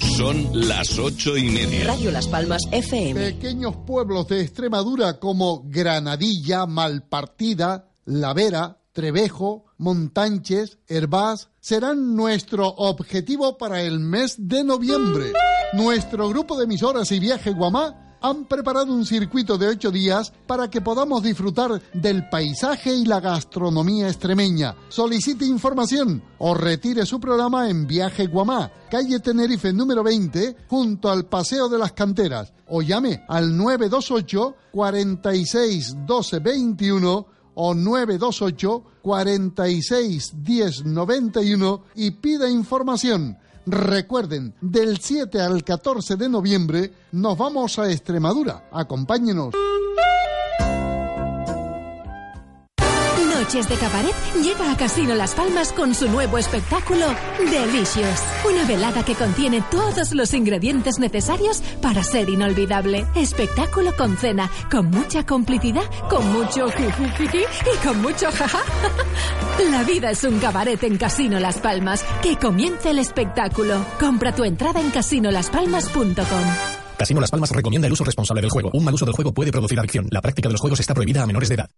Son 0.00 0.50
las 0.52 0.98
ocho 0.98 1.36
y 1.36 1.50
media. 1.50 1.86
Radio 1.86 2.10
Las 2.10 2.26
Palmas 2.26 2.62
FM. 2.70 3.20
Pequeños 3.32 3.76
pueblos 3.86 4.28
de 4.28 4.40
Extremadura 4.40 5.18
como 5.18 5.62
Granadilla, 5.66 6.66
Malpartida, 6.66 7.90
La 8.06 8.32
Vera, 8.32 8.78
Trevejo, 8.92 9.66
Montanches, 9.78 10.78
Herbás 10.88 11.50
serán 11.60 12.16
nuestro 12.16 12.66
objetivo 12.66 13.58
para 13.58 13.82
el 13.82 14.00
mes 14.00 14.36
de 14.38 14.64
noviembre. 14.64 15.32
Nuestro 15.74 16.28
grupo 16.28 16.56
de 16.56 16.64
emisoras 16.64 17.12
y 17.12 17.20
viaje 17.20 17.50
Guamá 17.50 18.09
han 18.20 18.44
preparado 18.44 18.92
un 18.92 19.06
circuito 19.06 19.56
de 19.56 19.68
ocho 19.68 19.90
días 19.90 20.32
para 20.46 20.68
que 20.68 20.80
podamos 20.80 21.22
disfrutar 21.22 21.80
del 21.92 22.28
paisaje 22.28 22.94
y 22.94 23.04
la 23.04 23.20
gastronomía 23.20 24.08
extremeña. 24.08 24.76
Solicite 24.88 25.44
información 25.44 26.22
o 26.38 26.54
retire 26.54 27.06
su 27.06 27.20
programa 27.20 27.68
en 27.70 27.86
Viaje 27.86 28.26
Guamá, 28.26 28.70
calle 28.90 29.20
Tenerife 29.20 29.72
número 29.72 30.02
20, 30.02 30.56
junto 30.68 31.10
al 31.10 31.26
Paseo 31.26 31.68
de 31.68 31.78
las 31.78 31.92
Canteras, 31.92 32.52
o 32.68 32.82
llame 32.82 33.24
al 33.28 33.56
928 33.56 34.54
46 34.72 35.96
12 36.06 36.38
21 36.38 37.26
o 37.54 37.74
928 37.74 38.84
46 39.02 40.32
10 40.42 40.84
91 40.84 41.84
y 41.96 42.10
pida 42.12 42.48
información. 42.48 43.38
Recuerden, 43.66 44.54
del 44.60 44.98
7 44.98 45.40
al 45.40 45.62
14 45.62 46.16
de 46.16 46.28
noviembre 46.28 46.92
nos 47.12 47.36
vamos 47.36 47.78
a 47.78 47.90
Extremadura. 47.90 48.68
Acompáñenos. 48.72 49.54
De 53.50 53.76
Cabaret 53.76 54.14
llega 54.40 54.70
a 54.70 54.76
Casino 54.76 55.12
Las 55.16 55.34
Palmas 55.34 55.72
con 55.72 55.92
su 55.92 56.08
nuevo 56.08 56.38
espectáculo 56.38 57.04
Delicious. 57.36 58.22
Una 58.48 58.64
velada 58.64 59.04
que 59.04 59.16
contiene 59.16 59.60
todos 59.72 60.12
los 60.12 60.32
ingredientes 60.34 61.00
necesarios 61.00 61.60
para 61.82 62.04
ser 62.04 62.30
inolvidable. 62.30 63.06
Espectáculo 63.16 63.96
con 63.96 64.16
cena, 64.16 64.48
con 64.70 64.88
mucha 64.90 65.26
complicidad, 65.26 65.82
con 66.08 66.30
mucho 66.30 66.68
jijijiji 66.68 67.38
y 67.40 67.84
con 67.84 68.00
mucho 68.00 68.30
jaja. 68.30 68.60
La 69.72 69.82
vida 69.82 70.12
es 70.12 70.22
un 70.22 70.38
cabaret 70.38 70.80
en 70.84 70.96
Casino 70.96 71.40
Las 71.40 71.58
Palmas. 71.58 72.04
Que 72.22 72.36
comience 72.36 72.90
el 72.90 73.00
espectáculo. 73.00 73.84
Compra 73.98 74.32
tu 74.32 74.44
entrada 74.44 74.80
en 74.80 74.90
casinolaspalmas.com. 74.90 76.44
Casino 76.96 77.20
Las 77.20 77.32
Palmas 77.32 77.50
recomienda 77.50 77.88
el 77.88 77.92
uso 77.94 78.04
responsable 78.04 78.42
del 78.42 78.50
juego. 78.50 78.70
Un 78.74 78.84
mal 78.84 78.94
uso 78.94 79.06
del 79.06 79.14
juego 79.14 79.32
puede 79.32 79.50
producir 79.50 79.80
adicción. 79.80 80.06
La 80.10 80.20
práctica 80.20 80.48
de 80.48 80.52
los 80.52 80.60
juegos 80.60 80.78
está 80.78 80.94
prohibida 80.94 81.24
a 81.24 81.26
menores 81.26 81.48
de 81.48 81.56
edad. 81.56 81.70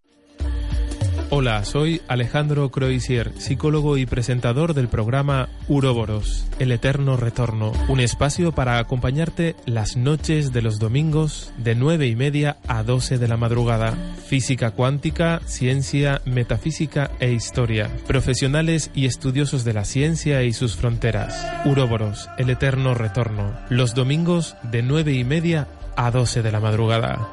Hola, 1.34 1.64
soy 1.64 2.02
Alejandro 2.08 2.70
Croisier, 2.70 3.33
psicólogo 3.38 3.97
y 3.97 4.05
presentador 4.05 4.75
del 4.75 4.88
programa 4.88 5.48
Uroboros, 5.66 6.44
El 6.58 6.72
Eterno 6.72 7.16
Retorno, 7.16 7.72
un 7.89 8.00
espacio 8.00 8.52
para 8.52 8.77
acompañarte 8.77 9.56
las 9.64 9.97
noches 9.97 10.52
de 10.52 10.61
los 10.61 10.78
domingos 10.78 11.50
de 11.56 11.74
9 11.74 12.06
y 12.06 12.16
media 12.16 12.58
a 12.69 12.83
12 12.83 13.17
de 13.17 13.29
la 13.29 13.39
madrugada. 13.39 13.96
Física 14.27 14.73
cuántica, 14.73 15.40
ciencia, 15.46 16.20
metafísica 16.27 17.12
e 17.18 17.33
historia. 17.33 17.89
Profesionales 18.06 18.90
y 18.95 19.06
estudiosos 19.06 19.64
de 19.64 19.73
la 19.73 19.86
ciencia 19.86 20.42
y 20.42 20.52
sus 20.52 20.77
fronteras. 20.77 21.46
Uroboros, 21.64 22.29
El 22.36 22.51
Eterno 22.51 22.92
Retorno, 22.92 23.58
los 23.70 23.95
domingos 23.95 24.55
de 24.64 24.83
9 24.83 25.14
y 25.14 25.24
media 25.24 25.67
a 25.96 26.11
12 26.11 26.42
de 26.42 26.52
la 26.52 26.61
madrugada. 26.61 27.27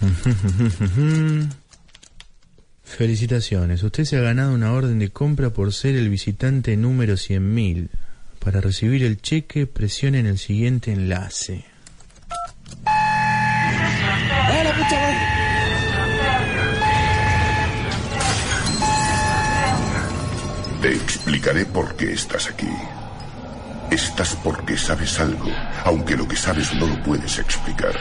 Felicitaciones, 2.84 3.82
usted 3.82 4.04
se 4.04 4.16
ha 4.16 4.20
ganado 4.20 4.54
una 4.54 4.72
orden 4.72 4.98
de 4.98 5.10
compra 5.10 5.50
por 5.50 5.72
ser 5.72 5.94
el 5.94 6.08
visitante 6.08 6.76
número 6.76 7.14
100.000. 7.14 7.88
Para 8.38 8.60
recibir 8.60 9.04
el 9.04 9.20
cheque, 9.20 9.66
presione 9.66 10.20
en 10.20 10.26
el 10.26 10.38
siguiente 10.38 10.92
enlace. 10.92 11.64
Te 20.80 20.92
explicaré 20.94 21.66
por 21.66 21.96
qué 21.96 22.12
estás 22.12 22.48
aquí. 22.48 22.70
Estás 23.90 24.36
porque 24.44 24.76
sabes 24.76 25.18
algo, 25.18 25.50
aunque 25.84 26.16
lo 26.16 26.28
que 26.28 26.36
sabes 26.36 26.72
no 26.74 26.86
lo 26.86 27.02
puedes 27.02 27.38
explicar. 27.38 27.94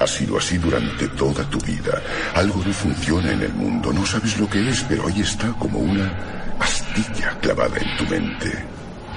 Ha 0.00 0.06
sido 0.06 0.38
así 0.38 0.56
durante 0.56 1.08
toda 1.08 1.44
tu 1.50 1.58
vida. 1.60 2.00
Algo 2.34 2.62
no 2.64 2.72
funciona 2.72 3.32
en 3.32 3.42
el 3.42 3.52
mundo, 3.52 3.92
no 3.92 4.06
sabes 4.06 4.38
lo 4.38 4.48
que 4.48 4.70
es, 4.70 4.82
pero 4.88 5.06
ahí 5.06 5.20
está 5.20 5.48
como 5.58 5.78
una 5.78 6.10
astilla 6.58 7.38
clavada 7.38 7.76
en 7.76 7.96
tu 7.98 8.10
mente. 8.10 8.64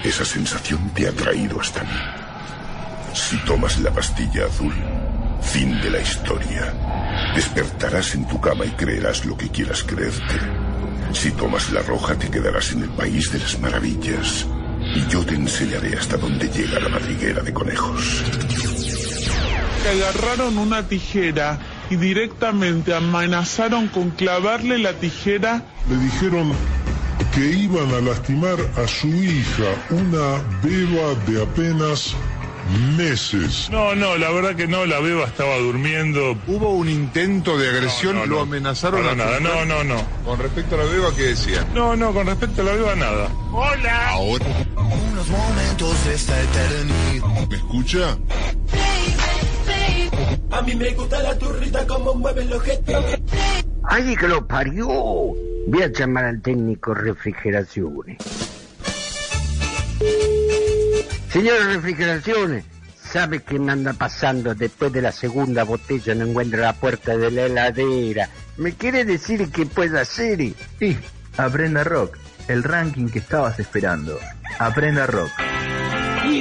Esa 0.03 0.25
sensación 0.25 0.89
te 0.89 1.07
ha 1.07 1.13
traído 1.13 1.61
hasta 1.61 1.83
mí. 1.83 3.13
Si 3.13 3.38
tomas 3.45 3.79
la 3.79 3.91
pastilla 3.91 4.45
azul, 4.45 4.73
fin 5.41 5.79
de 5.79 5.89
la 5.89 6.01
historia. 6.01 6.73
Despertarás 7.33 8.16
en 8.16 8.27
tu 8.27 8.41
cama 8.41 8.66
y 8.66 8.72
creerás 8.72 9.25
lo 9.25 9.38
que 9.38 9.47
quieras 9.47 9.83
creerte. 9.83 10.35
Si 11.13 11.31
tomas 11.31 11.72
la 11.72 11.81
roja, 11.81 12.16
te 12.16 12.29
quedarás 12.29 12.73
en 12.73 12.83
el 12.83 12.89
país 12.89 13.31
de 13.31 13.39
las 13.39 13.57
maravillas. 13.57 14.45
Y 14.95 15.07
yo 15.07 15.25
te 15.25 15.35
enseñaré 15.35 15.97
hasta 15.97 16.17
dónde 16.17 16.49
llega 16.49 16.77
la 16.77 16.89
madriguera 16.89 17.41
de 17.41 17.53
conejos 17.53 18.22
que 19.83 19.89
agarraron 19.89 20.57
una 20.57 20.88
tijera 20.88 21.59
y 21.89 21.97
directamente 21.97 22.94
amenazaron 22.95 23.88
con 23.89 24.11
clavarle 24.11 24.77
la 24.79 24.94
tijera. 24.94 25.63
Le 25.89 25.97
dijeron 25.97 26.53
que 27.35 27.41
iban 27.51 27.93
a 27.93 27.99
lastimar 28.01 28.57
a 28.77 28.88
su 28.88 29.07
hija, 29.07 29.66
una 29.89 30.41
beba 30.63 31.13
de 31.27 31.43
apenas 31.43 32.16
meses. 32.95 33.67
No, 33.72 33.93
no, 33.93 34.17
la 34.17 34.29
verdad 34.31 34.55
que 34.55 34.67
no, 34.67 34.85
la 34.85 34.99
beba 34.99 35.25
estaba 35.25 35.57
durmiendo. 35.57 36.38
Hubo 36.47 36.69
un 36.69 36.88
intento 36.89 37.57
de 37.57 37.69
agresión, 37.69 38.16
No, 38.16 38.22
no, 38.22 38.25
lo 38.27 38.35
no. 38.38 38.41
amenazaron 38.43 39.03
No, 39.03 39.09
a 39.09 39.16
nada, 39.16 39.39
no, 39.41 39.66
no, 39.66 39.83
no. 39.83 40.01
Con 40.25 40.39
respecto 40.39 40.75
a 40.75 40.77
la 40.79 40.85
beba, 40.85 41.13
¿qué 41.16 41.23
decía? 41.23 41.67
No, 41.73 41.95
no, 41.95 42.13
con 42.13 42.25
respecto 42.27 42.61
a 42.61 42.66
la 42.66 42.72
beba 42.73 42.95
nada. 42.95 43.29
Hola. 43.51 44.09
Ahora. 44.11 44.45
Unos 45.11 45.27
momentos 45.29 46.05
de 46.05 46.13
esta 46.16 46.41
eternidad. 46.41 47.47
¿Me 47.49 47.55
escucha? 47.57 48.17
A 50.53 50.62
mí 50.62 50.75
me 50.75 50.91
gusta 50.91 51.19
la 51.24 51.36
turrita 51.38 51.86
como 51.88 52.14
mueve 52.14 52.44
el 52.44 52.53
objeto. 52.53 52.94
¡Ay, 53.86 54.16
que 54.16 54.28
lo 54.28 54.47
parió! 54.47 54.88
Voy 54.88 55.81
a 55.81 55.88
llamar 55.88 56.25
al 56.25 56.41
técnico 56.41 56.94
refrigeraciones. 56.94 58.18
Señor 61.30 61.66
refrigeraciones, 61.66 62.66
¿sabe 62.96 63.40
qué 63.41 63.58
me 63.58 63.72
anda 63.72 63.94
pasando 63.94 64.53
después 64.53 64.94
de 64.94 65.02
la 65.02 65.12
segunda 65.12 65.64
botella? 65.64 66.14
No 66.14 66.25
encuentro 66.28 66.62
la 66.62 66.74
puerta 66.74 67.18
de 67.18 67.31
la 67.31 67.46
heladera. 67.47 68.30
¿Me 68.58 68.74
quiere 68.74 69.06
decir 69.06 69.50
qué 69.52 69.66
puedo 69.66 70.00
hacer? 70.00 70.53
Sí, 70.78 70.97
aprenda 71.35 71.84
rock, 71.84 72.17
el 72.47 72.61
ranking 72.61 73.08
que 73.08 73.20
estabas 73.20 73.59
esperando. 73.59 74.20
Aprenda 74.59 75.08
rock. 75.08 75.32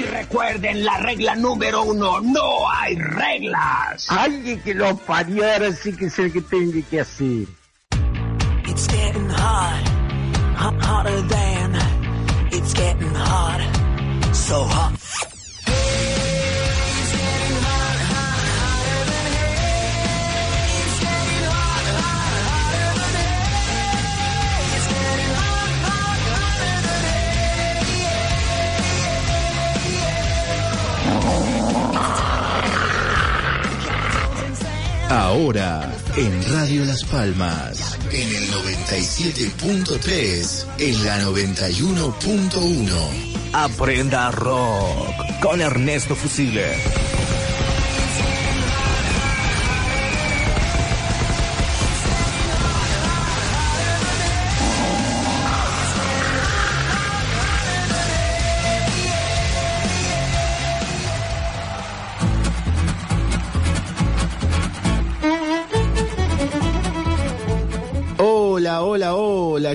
Y 0.02 0.04
recuerden 0.06 0.84
la 0.84 0.96
regla 0.96 1.37
número 1.37 1.84
uno, 1.84 2.20
no 2.20 2.69
hay 2.69 2.96
reglas. 2.96 4.06
¡Ay, 4.08 4.60
que 4.64 4.75
lo 4.75 4.96
parió! 4.96 5.44
Ahora 5.44 5.70
sí 5.72 5.94
que 5.94 6.10
sé 6.10 6.32
que 6.32 6.40
tengo 6.40 6.81
que 6.90 7.00
hacer. 7.00 7.46
It's 8.66 8.87
getting 8.88 9.28
hot, 9.28 9.88
hot, 10.56 10.75
hotter 10.82 11.22
than. 11.28 11.76
It's 12.50 12.75
getting 12.75 13.14
hot, 13.14 13.60
so 14.34 14.64
hot. 14.64 15.31
Ahora, 35.12 35.93
en 36.17 36.32
Radio 36.55 36.87
Las 36.87 37.05
Palmas, 37.05 37.99
en 38.11 38.35
el 38.35 38.49
97.3, 38.49 40.64
en 40.79 41.05
la 41.05 41.20
91.1. 41.20 42.88
Aprenda 43.53 44.31
rock 44.31 45.38
con 45.43 45.61
Ernesto 45.61 46.17
Fusile. 46.17 46.79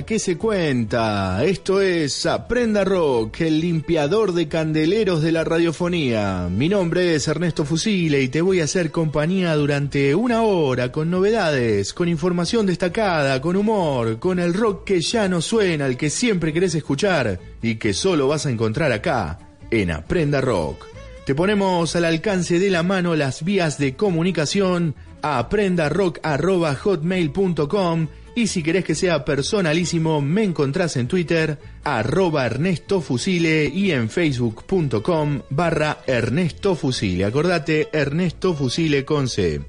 ¿Qué 0.04 0.18
se 0.18 0.36
cuenta? 0.36 1.44
Esto 1.44 1.80
es 1.80 2.26
Aprenda 2.26 2.84
Rock, 2.84 3.40
el 3.40 3.60
limpiador 3.60 4.32
de 4.32 4.46
candeleros 4.46 5.22
de 5.22 5.32
la 5.32 5.44
radiofonía. 5.44 6.48
Mi 6.50 6.68
nombre 6.68 7.14
es 7.14 7.26
Ernesto 7.26 7.64
Fusile 7.64 8.22
y 8.22 8.28
te 8.28 8.42
voy 8.42 8.60
a 8.60 8.64
hacer 8.64 8.90
compañía 8.90 9.54
durante 9.56 10.14
una 10.14 10.42
hora 10.42 10.92
con 10.92 11.10
novedades, 11.10 11.92
con 11.92 12.08
información 12.08 12.66
destacada, 12.66 13.40
con 13.40 13.56
humor, 13.56 14.18
con 14.18 14.38
el 14.38 14.54
rock 14.54 14.84
que 14.84 15.00
ya 15.00 15.28
no 15.28 15.40
suena, 15.40 15.86
el 15.86 15.96
que 15.96 16.10
siempre 16.10 16.52
querés 16.52 16.74
escuchar 16.74 17.40
y 17.62 17.76
que 17.76 17.92
solo 17.92 18.28
vas 18.28 18.46
a 18.46 18.50
encontrar 18.50 18.92
acá, 18.92 19.38
en 19.70 19.90
Aprenda 19.90 20.40
Rock. 20.40 20.86
Te 21.24 21.34
ponemos 21.34 21.96
al 21.96 22.04
alcance 22.04 22.58
de 22.58 22.70
la 22.70 22.82
mano 22.82 23.14
las 23.14 23.42
vías 23.42 23.78
de 23.78 23.96
comunicación 23.96 24.94
a 25.22 25.38
aprendarock.hotmail.com 25.38 28.08
y 28.38 28.46
si 28.46 28.62
querés 28.62 28.84
que 28.84 28.94
sea 28.94 29.24
personalísimo, 29.24 30.20
me 30.20 30.44
encontrás 30.44 30.96
en 30.96 31.08
Twitter, 31.08 31.58
arroba 31.82 32.46
Ernesto 32.46 33.00
Fusile 33.00 33.66
y 33.66 33.90
en 33.90 34.08
facebook.com 34.08 35.42
barra 35.50 35.98
Ernesto 36.06 36.76
Fusile. 36.76 37.24
Acordate, 37.24 37.88
Ernesto 37.92 38.54
Fusile 38.54 39.04
con 39.04 39.28
C. 39.28 39.60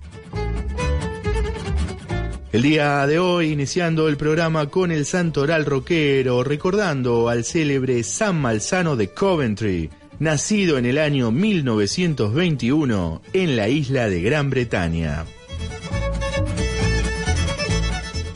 El 2.52 2.62
día 2.62 3.08
de 3.08 3.18
hoy, 3.18 3.52
iniciando 3.52 4.08
el 4.08 4.18
programa 4.18 4.70
con 4.70 4.92
el 4.92 5.06
santoral 5.06 5.66
rockero, 5.66 6.44
recordando 6.44 7.28
al 7.28 7.46
célebre 7.46 8.04
San 8.04 8.40
Malsano 8.40 8.96
de 8.96 9.10
Coventry, 9.10 9.90
nacido 10.20 10.78
en 10.78 10.86
el 10.86 11.00
año 11.00 11.32
1921 11.32 13.24
en 13.34 13.56
la 13.56 13.68
isla 13.68 14.10
de 14.10 14.22
Gran 14.22 14.52
Bretaña. 14.52 15.26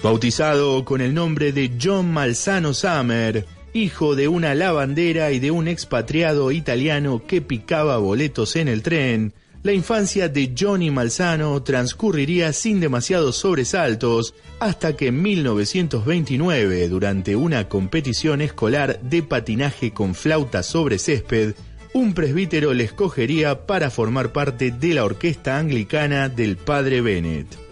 Bautizado 0.03 0.83
con 0.83 0.99
el 0.99 1.13
nombre 1.13 1.53
de 1.53 1.71
John 1.81 2.11
Malsano 2.11 2.73
Summer, 2.73 3.45
hijo 3.71 4.17
de 4.17 4.27
una 4.27 4.53
lavandera 4.53 5.31
y 5.31 5.39
de 5.39 5.49
un 5.49 5.69
expatriado 5.69 6.51
italiano 6.51 7.23
que 7.25 7.41
picaba 7.41 7.95
boletos 7.99 8.57
en 8.57 8.67
el 8.67 8.81
tren, 8.81 9.33
la 9.63 9.71
infancia 9.71 10.27
de 10.27 10.53
Johnny 10.59 10.91
Malsano 10.91 11.63
transcurriría 11.63 12.51
sin 12.51 12.81
demasiados 12.81 13.37
sobresaltos 13.37 14.35
hasta 14.59 14.97
que 14.97 15.07
en 15.07 15.21
1929, 15.21 16.89
durante 16.89 17.37
una 17.37 17.69
competición 17.69 18.41
escolar 18.41 18.99
de 18.99 19.23
patinaje 19.23 19.93
con 19.93 20.15
flauta 20.15 20.63
sobre 20.63 20.99
césped, 20.99 21.55
un 21.93 22.13
presbítero 22.13 22.73
le 22.73 22.83
escogería 22.83 23.65
para 23.65 23.89
formar 23.89 24.33
parte 24.33 24.71
de 24.71 24.95
la 24.95 25.05
orquesta 25.05 25.57
anglicana 25.57 26.27
del 26.27 26.57
padre 26.57 26.99
Bennett. 26.99 27.62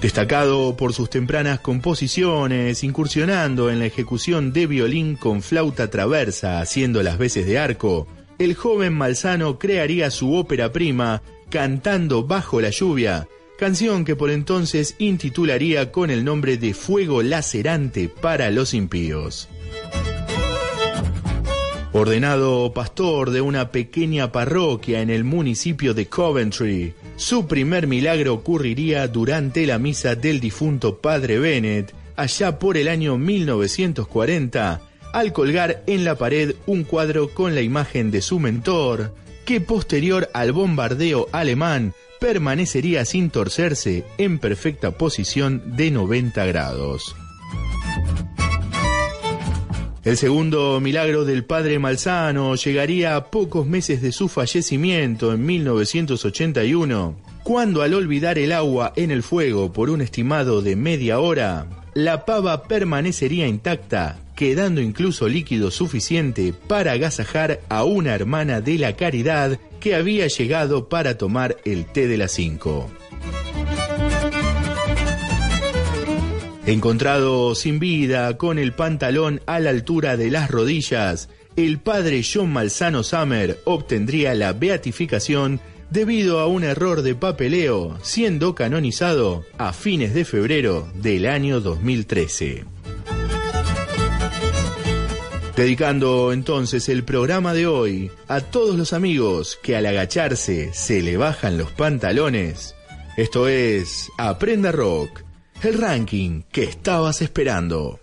Destacado 0.00 0.76
por 0.76 0.94
sus 0.94 1.10
tempranas 1.10 1.60
composiciones, 1.60 2.82
incursionando 2.84 3.70
en 3.70 3.80
la 3.80 3.86
ejecución 3.86 4.52
de 4.52 4.66
violín 4.66 5.14
con 5.14 5.42
flauta 5.42 5.90
traversa, 5.90 6.60
haciendo 6.60 7.02
las 7.02 7.18
veces 7.18 7.46
de 7.46 7.58
arco, 7.58 8.06
el 8.38 8.54
joven 8.54 8.94
Malsano 8.94 9.58
crearía 9.58 10.10
su 10.10 10.34
ópera 10.34 10.72
prima, 10.72 11.22
Cantando 11.50 12.22
bajo 12.22 12.60
la 12.60 12.70
lluvia, 12.70 13.26
canción 13.58 14.04
que 14.04 14.14
por 14.14 14.30
entonces 14.30 14.94
intitularía 14.98 15.90
con 15.90 16.08
el 16.08 16.24
nombre 16.24 16.56
de 16.58 16.74
Fuego 16.74 17.22
lacerante 17.22 18.08
para 18.08 18.52
los 18.52 18.72
impíos. 18.72 19.48
Ordenado 21.92 22.72
pastor 22.72 23.32
de 23.32 23.40
una 23.40 23.72
pequeña 23.72 24.30
parroquia 24.30 25.00
en 25.02 25.10
el 25.10 25.24
municipio 25.24 25.92
de 25.92 26.06
Coventry, 26.06 26.94
su 27.20 27.46
primer 27.46 27.86
milagro 27.86 28.32
ocurriría 28.32 29.06
durante 29.06 29.66
la 29.66 29.78
misa 29.78 30.14
del 30.14 30.40
difunto 30.40 31.00
padre 31.00 31.38
Bennett, 31.38 31.92
allá 32.16 32.58
por 32.58 32.78
el 32.78 32.88
año 32.88 33.18
1940, 33.18 34.80
al 35.12 35.32
colgar 35.34 35.82
en 35.86 36.06
la 36.06 36.14
pared 36.14 36.54
un 36.64 36.82
cuadro 36.84 37.28
con 37.28 37.54
la 37.54 37.60
imagen 37.60 38.10
de 38.10 38.22
su 38.22 38.38
mentor, 38.40 39.14
que 39.44 39.60
posterior 39.60 40.30
al 40.32 40.52
bombardeo 40.52 41.28
alemán 41.30 41.92
permanecería 42.20 43.04
sin 43.04 43.28
torcerse 43.28 44.06
en 44.16 44.38
perfecta 44.38 44.92
posición 44.92 45.76
de 45.76 45.90
90 45.90 46.46
grados. 46.46 47.14
El 50.02 50.16
segundo 50.16 50.80
milagro 50.80 51.26
del 51.26 51.44
padre 51.44 51.78
Malsano 51.78 52.54
llegaría 52.54 53.16
a 53.16 53.26
pocos 53.26 53.66
meses 53.66 54.00
de 54.00 54.12
su 54.12 54.28
fallecimiento 54.28 55.34
en 55.34 55.44
1981, 55.44 57.16
cuando 57.42 57.82
al 57.82 57.92
olvidar 57.92 58.38
el 58.38 58.52
agua 58.52 58.94
en 58.96 59.10
el 59.10 59.22
fuego 59.22 59.74
por 59.74 59.90
un 59.90 60.00
estimado 60.00 60.62
de 60.62 60.74
media 60.74 61.20
hora, 61.20 61.66
la 61.92 62.24
pava 62.24 62.62
permanecería 62.62 63.46
intacta, 63.46 64.18
quedando 64.34 64.80
incluso 64.80 65.28
líquido 65.28 65.70
suficiente 65.70 66.54
para 66.66 66.92
agasajar 66.92 67.60
a 67.68 67.84
una 67.84 68.14
hermana 68.14 68.62
de 68.62 68.78
la 68.78 68.96
caridad 68.96 69.58
que 69.80 69.94
había 69.94 70.28
llegado 70.28 70.88
para 70.88 71.18
tomar 71.18 71.58
el 71.66 71.84
té 71.84 72.06
de 72.08 72.16
las 72.16 72.32
5. 72.32 72.90
Encontrado 76.70 77.56
sin 77.56 77.80
vida, 77.80 78.36
con 78.36 78.56
el 78.56 78.72
pantalón 78.74 79.40
a 79.46 79.58
la 79.58 79.70
altura 79.70 80.16
de 80.16 80.30
las 80.30 80.48
rodillas, 80.48 81.28
el 81.56 81.80
padre 81.80 82.22
John 82.22 82.52
Malsano 82.52 83.02
Summer 83.02 83.58
obtendría 83.64 84.34
la 84.34 84.52
beatificación 84.52 85.58
debido 85.90 86.38
a 86.38 86.46
un 86.46 86.62
error 86.62 87.02
de 87.02 87.16
papeleo, 87.16 87.98
siendo 88.02 88.54
canonizado 88.54 89.44
a 89.58 89.72
fines 89.72 90.14
de 90.14 90.24
febrero 90.24 90.88
del 90.94 91.26
año 91.26 91.60
2013. 91.60 92.64
Dedicando 95.56 96.32
entonces 96.32 96.88
el 96.88 97.02
programa 97.02 97.52
de 97.52 97.66
hoy 97.66 98.12
a 98.28 98.42
todos 98.42 98.76
los 98.76 98.92
amigos 98.92 99.58
que 99.60 99.74
al 99.74 99.86
agacharse 99.86 100.70
se 100.72 101.02
le 101.02 101.16
bajan 101.16 101.58
los 101.58 101.72
pantalones. 101.72 102.76
Esto 103.16 103.48
es 103.48 104.08
Aprenda 104.18 104.70
Rock 104.70 105.24
el 105.62 105.78
ranking 105.78 106.42
que 106.50 106.64
estabas 106.64 107.20
esperando. 107.20 108.00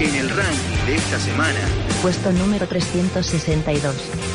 En 0.00 0.14
el 0.14 0.30
ranking 0.30 0.86
de 0.86 0.94
esta 0.96 1.18
semana, 1.18 1.60
Puesto 2.02 2.30
número 2.32 2.66
362. 2.68 4.27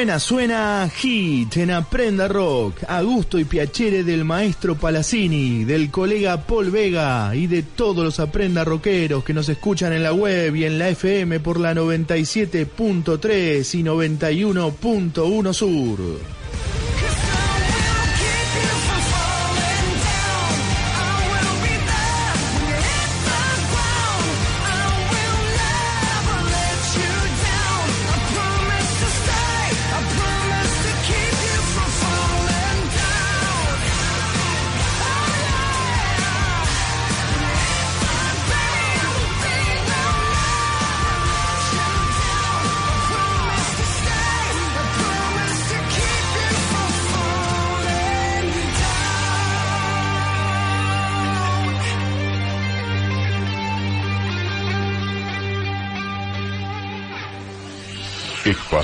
Suena, 0.00 0.18
suena 0.18 0.88
hit 0.88 1.58
en 1.58 1.72
Aprenda 1.72 2.26
Rock, 2.26 2.84
a 2.88 3.02
gusto 3.02 3.38
y 3.38 3.44
piacere 3.44 4.02
del 4.02 4.24
maestro 4.24 4.74
Palacini, 4.74 5.64
del 5.64 5.90
colega 5.90 6.38
Paul 6.38 6.70
Vega 6.70 7.36
y 7.36 7.46
de 7.46 7.62
todos 7.62 8.02
los 8.02 8.18
Aprenda 8.18 8.64
Rockeros 8.64 9.22
que 9.22 9.34
nos 9.34 9.50
escuchan 9.50 9.92
en 9.92 10.02
la 10.02 10.14
web 10.14 10.56
y 10.56 10.64
en 10.64 10.78
la 10.78 10.88
FM 10.88 11.40
por 11.40 11.60
la 11.60 11.74
97.3 11.74 13.74
y 13.74 13.82
91.1 13.82 15.52
Sur. 15.52 16.39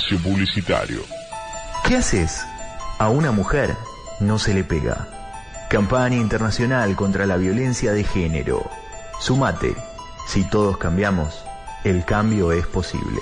Espacio 0.07 0.31
publicitario. 0.31 1.03
¿Qué 1.85 1.97
haces? 1.97 2.39
A 2.97 3.09
una 3.09 3.33
mujer 3.33 3.75
no 4.21 4.39
se 4.39 4.53
le 4.53 4.63
pega. 4.63 5.09
Campaña 5.69 6.15
internacional 6.15 6.95
contra 6.95 7.25
la 7.25 7.35
violencia 7.35 7.91
de 7.91 8.05
género. 8.05 8.71
Sumate. 9.19 9.75
Si 10.25 10.45
todos 10.45 10.77
cambiamos, 10.77 11.43
el 11.83 12.05
cambio 12.05 12.53
es 12.53 12.65
posible. 12.67 13.19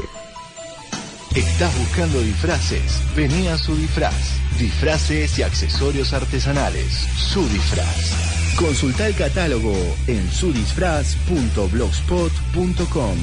¿Estás 1.34 1.76
buscando 1.80 2.22
disfraces? 2.22 3.02
Vení 3.16 3.48
a 3.48 3.58
su 3.58 3.76
disfraz. 3.76 4.38
Disfraces 4.60 5.40
y 5.40 5.44
accesorios 5.44 6.14
artesanales. 6.14 6.94
Su 7.18 7.50
disfraz. 7.50 8.56
Consulta 8.58 9.08
el 9.08 9.16
catálogo 9.16 9.74
en 10.06 10.32
sudisfraz.blogspot.com. 10.32 13.18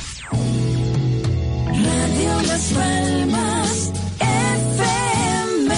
Radio 1.68 2.42
Las 2.46 2.72
Palmas 2.72 3.92
FM. 4.18 5.74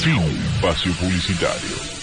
Fin 0.00 0.18
espacio 0.56 0.92
publicitario. 0.94 1.97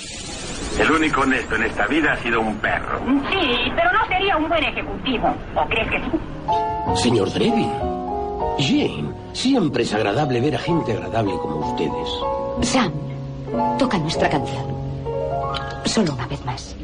El 0.79 0.91
único 0.91 1.21
honesto 1.21 1.55
en 1.55 1.63
esta 1.63 1.87
vida 1.87 2.13
ha 2.13 2.17
sido 2.21 2.41
un 2.41 2.55
perro. 2.57 2.99
Sí, 3.31 3.71
pero 3.75 3.91
no 3.93 4.05
sería 4.07 4.37
un 4.37 4.49
buen 4.49 4.63
ejecutivo. 4.63 5.33
¿O 5.55 5.65
crees 5.67 5.89
que 5.89 5.99
sí? 5.99 7.01
Señor 7.01 7.31
Drevin. 7.31 7.71
Jane, 8.57 9.09
siempre 9.33 9.83
es 9.83 9.93
agradable 9.93 10.41
ver 10.41 10.55
a 10.55 10.59
gente 10.59 10.93
agradable 10.93 11.31
como 11.33 11.71
ustedes. 11.71 12.69
Sam, 12.69 12.91
toca 13.77 13.97
nuestra 13.97 14.29
canción. 14.29 14.65
Solo 15.85 16.13
una 16.13 16.27
vez 16.27 16.43
más. 16.45 16.75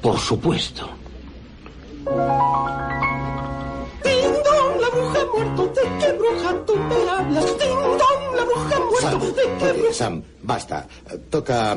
Por 0.00 0.18
supuesto. 0.18 0.88
Ding 4.04 4.32
dong, 4.44 4.80
la 4.80 4.88
bruja 4.88 5.20
ha 5.20 5.26
muerto. 5.36 5.66
¿De 5.66 5.82
qué 5.98 6.12
bruja 6.12 6.54
tú 6.66 6.76
me 6.76 7.10
hablas? 7.10 7.58
Ding 7.58 7.98
dong, 7.98 8.36
la 8.36 8.44
bruja 8.44 8.76
ha 8.76 8.80
muerto. 8.80 9.00
Sam, 9.00 9.20
¿De 9.20 9.32
qué 9.58 9.70
oye, 9.80 9.92
Sam, 9.92 10.22
basta. 10.42 10.86
Toca. 11.30 11.76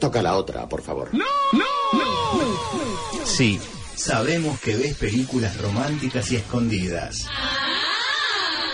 Toca 0.00 0.22
la 0.22 0.36
otra, 0.36 0.68
por 0.68 0.82
favor. 0.82 1.08
No, 1.12 1.24
no, 1.52 1.64
no. 1.92 3.24
Sí, 3.24 3.60
sabemos 3.94 4.60
que 4.60 4.76
ves 4.76 4.96
películas 4.96 5.56
románticas 5.60 6.30
y 6.32 6.36
escondidas. 6.36 7.26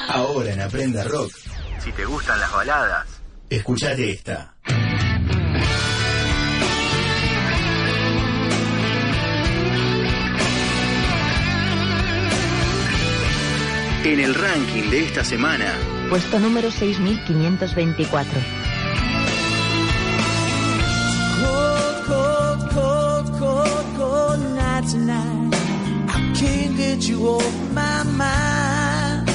Ahora 0.08 0.52
en 0.52 0.60
Aprenda 0.60 1.04
Rock, 1.04 1.32
Si 1.82 1.92
te 1.92 2.04
gustan 2.04 2.38
las 2.40 2.52
baladas. 2.52 3.06
escuchate 3.50 4.10
esta. 4.10 4.54
En 14.04 14.18
el 14.18 14.34
ranking 14.34 14.90
de 14.90 15.04
esta 15.04 15.24
semana, 15.24 15.72
Puesto 16.10 16.38
número 16.40 16.70
6524. 16.70 18.61
Off 27.26 27.70
my 27.72 28.02
mind. 28.04 29.26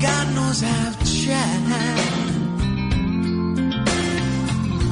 God 0.00 0.34
knows 0.34 0.62
I've 0.62 0.96
tried. 0.98 1.62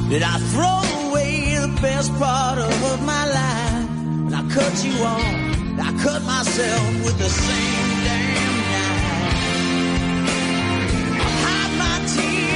Did 0.09 0.23
I 0.23 0.37
throw 0.51 0.81
away 1.07 1.55
the 1.55 1.69
best 1.81 2.13
part 2.15 2.57
of 2.57 3.01
my 3.05 3.25
life? 3.39 3.89
And 4.27 4.35
I 4.35 4.41
cut 4.53 4.83
you 4.83 4.93
off. 5.03 5.51
I 5.79 5.91
cut 6.03 6.21
myself 6.23 7.05
with 7.05 7.17
the 7.17 7.29
same 7.29 8.03
damn 8.07 8.57
knife. 8.71 9.41
I've 11.25 11.37
hide 11.45 11.73
my 11.83 11.97
tears 12.13 12.50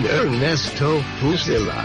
con 0.00 0.10
Ernesto 0.10 1.02
Fusila. 1.20 1.84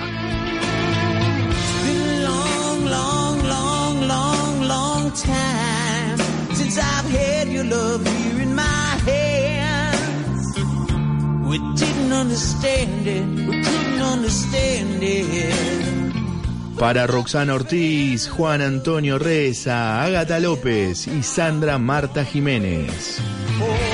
been 1.84 2.02
a 2.02 2.30
long, 2.30 2.86
long, 2.86 3.44
long, 3.44 4.08
long, 4.08 4.62
long 4.68 5.12
time 5.12 6.18
since 6.54 6.78
I've 6.78 7.10
had 7.10 7.48
your 7.50 7.66
love 7.66 8.06
here 8.06 8.42
in 8.42 8.56
my 8.56 8.98
hands. 9.06 10.58
We 11.48 11.58
didn't 11.76 12.14
understand 12.14 13.08
it, 13.08 13.26
we 13.48 13.64
couldn't 13.64 14.02
understand 14.02 15.04
it. 15.04 15.76
Para 16.78 17.08
Roxana 17.08 17.54
Ortiz, 17.54 18.28
Juan 18.28 18.62
Antonio 18.62 19.18
Reza, 19.18 20.04
Ágata 20.04 20.40
López 20.40 21.08
y 21.08 21.24
Sandra 21.24 21.78
Marta 21.78 22.26
Jiménez. 22.26 23.20
Oh, 23.62 23.85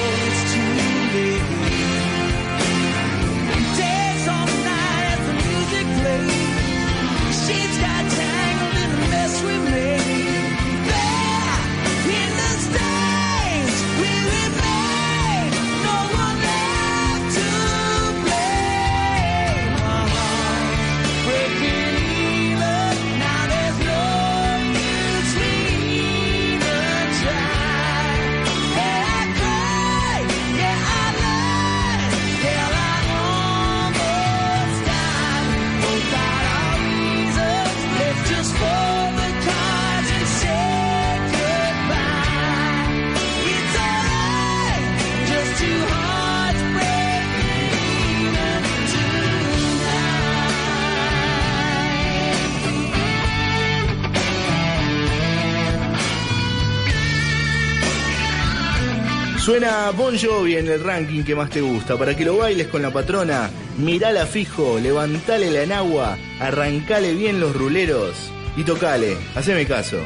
Bon 60.01 60.17
Jovi 60.17 60.55
en 60.55 60.67
el 60.67 60.84
ranking 60.84 61.22
que 61.22 61.36
más 61.36 61.51
te 61.51 61.62
gusta. 61.62 61.96
Para 61.96 62.17
que 62.17 62.25
lo 62.25 62.38
bailes 62.38 62.65
con 62.70 62.81
la 62.81 62.91
patrona, 62.91 63.51
mirala 63.77 64.25
fijo, 64.25 64.80
levantale 64.80 65.52
la 65.52 65.62
enagua, 65.62 66.17
arrancale 66.39 67.13
bien 67.13 67.39
los 67.39 67.56
ruleros 67.56 68.32
y 68.58 68.63
tocale, 68.63 69.15
haceme 69.36 69.67
caso, 69.67 69.99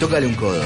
tocale 0.00 0.26
un 0.26 0.34
codo. 0.34 0.64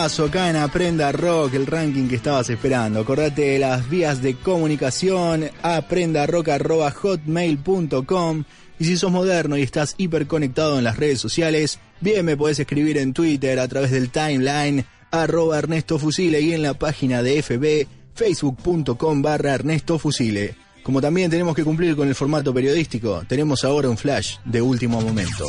Hitazo 0.00 0.24
acá 0.24 0.48
en 0.48 0.56
Aprenda 0.56 1.12
Rock, 1.12 1.52
el 1.52 1.66
ranking 1.66 2.08
que 2.08 2.16
estabas 2.16 2.48
esperando. 2.48 3.00
Acordate 3.00 3.42
de 3.42 3.58
las 3.58 3.90
vías 3.90 4.22
de 4.22 4.34
comunicación, 4.34 5.50
aprendarock.hotmail.com 5.62 8.44
y 8.78 8.84
si 8.86 8.96
sos 8.96 9.12
moderno 9.12 9.58
y 9.58 9.62
estás 9.62 9.96
hiperconectado 9.98 10.78
en 10.78 10.84
las 10.84 10.96
redes 10.96 11.20
sociales, 11.20 11.80
bien 12.00 12.24
me 12.24 12.38
podés 12.38 12.58
escribir 12.58 12.96
en 12.96 13.12
Twitter 13.12 13.60
a 13.60 13.68
través 13.68 13.90
del 13.90 14.08
timeline 14.08 14.86
arroba 15.10 15.58
Ernesto 15.58 15.98
Fusile 15.98 16.40
y 16.40 16.54
en 16.54 16.62
la 16.62 16.72
página 16.72 17.22
de 17.22 17.42
FB 17.42 17.86
facebook.com 18.14 19.20
barra 19.20 19.52
Ernesto 19.52 19.98
Fusile. 19.98 20.54
Como 20.82 21.02
también 21.02 21.30
tenemos 21.30 21.54
que 21.54 21.62
cumplir 21.62 21.94
con 21.94 22.08
el 22.08 22.14
formato 22.14 22.54
periodístico, 22.54 23.22
tenemos 23.28 23.64
ahora 23.64 23.90
un 23.90 23.98
flash 23.98 24.36
de 24.46 24.62
último 24.62 24.98
momento. 25.02 25.44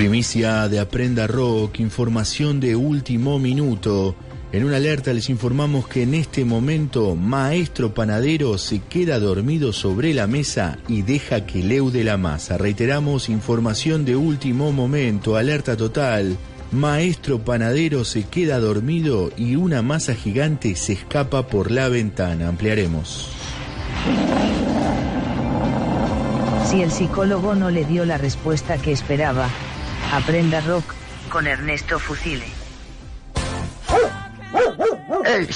Primicia 0.00 0.66
de 0.68 0.80
Aprenda 0.80 1.26
Rock, 1.26 1.78
información 1.78 2.58
de 2.58 2.74
último 2.74 3.38
minuto. 3.38 4.14
En 4.50 4.64
una 4.64 4.76
alerta 4.76 5.12
les 5.12 5.28
informamos 5.28 5.88
que 5.88 6.04
en 6.04 6.14
este 6.14 6.46
momento 6.46 7.14
Maestro 7.16 7.92
Panadero 7.92 8.56
se 8.56 8.78
queda 8.78 9.18
dormido 9.18 9.74
sobre 9.74 10.14
la 10.14 10.26
mesa 10.26 10.78
y 10.88 11.02
deja 11.02 11.44
que 11.44 11.62
leude 11.62 12.02
la 12.02 12.16
masa. 12.16 12.56
Reiteramos 12.56 13.28
información 13.28 14.06
de 14.06 14.16
último 14.16 14.72
momento, 14.72 15.36
alerta 15.36 15.76
total. 15.76 16.38
Maestro 16.72 17.44
Panadero 17.44 18.06
se 18.06 18.22
queda 18.22 18.58
dormido 18.58 19.30
y 19.36 19.56
una 19.56 19.82
masa 19.82 20.14
gigante 20.14 20.76
se 20.76 20.94
escapa 20.94 21.46
por 21.46 21.70
la 21.70 21.90
ventana. 21.90 22.48
Ampliaremos. 22.48 23.28
Si 26.64 26.80
el 26.80 26.90
psicólogo 26.90 27.54
no 27.54 27.68
le 27.68 27.84
dio 27.84 28.06
la 28.06 28.16
respuesta 28.16 28.78
que 28.78 28.92
esperaba, 28.92 29.50
aprenda 30.12 30.60
rock 30.62 30.94
con 31.30 31.46
Ernesto 31.46 31.98
Fusile. 31.98 32.46
Eh, 35.26 35.48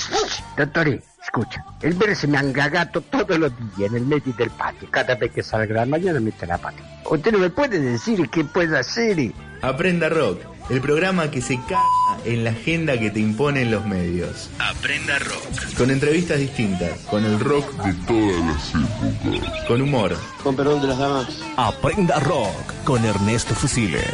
dottore, 0.57 1.03
escucha, 1.23 1.65
el 1.83 1.95
verde 1.95 2.15
se 2.15 2.27
me 2.29 2.39
angagato 2.39 3.01
todos 3.01 3.39
los 3.39 3.53
días 3.77 3.91
en 3.91 3.97
el 3.97 4.07
medio 4.07 4.33
del 4.35 4.51
patio. 4.51 4.89
Cada 4.91 5.15
vez 5.17 5.33
que 5.33 5.43
salga 5.43 5.75
la 5.75 5.87
mañana 5.87 6.21
mete 6.21 6.47
la 6.47 6.59
pata. 6.59 6.79
¿Usted 7.05 7.33
no 7.33 7.39
me 7.39 7.51
puede 7.51 7.81
decir 7.81 8.29
qué 8.31 8.45
puede 8.45 8.79
hacer? 8.79 9.33
Aprenda 9.63 10.09
Rock, 10.09 10.43
el 10.71 10.81
programa 10.81 11.31
que 11.31 11.41
se 11.43 11.59
caga 11.63 11.83
en 12.25 12.45
la 12.45 12.51
agenda 12.51 12.99
que 12.99 13.11
te 13.11 13.21
imponen 13.21 13.71
los 13.71 13.85
medios. 13.87 14.51
Aprenda 14.59 15.19
Rock. 15.19 15.75
Con 15.77 15.91
entrevistas 15.91 16.39
distintas, 16.39 16.99
con 17.11 17.25
el 17.25 17.41
rock 17.41 17.73
de 17.83 17.95
todas 18.07 18.47
las 18.47 18.69
épocas. 18.71 19.65
con 19.67 19.83
humor. 19.83 20.17
Con 20.43 20.55
perdón 20.55 20.83
de 20.83 20.89
las 20.89 20.99
damas. 20.99 21.27
Aprenda 21.57 22.21
Rock 22.21 22.85
con 22.85 23.05
Ernesto 23.05 23.55
Fusile. 23.55 24.05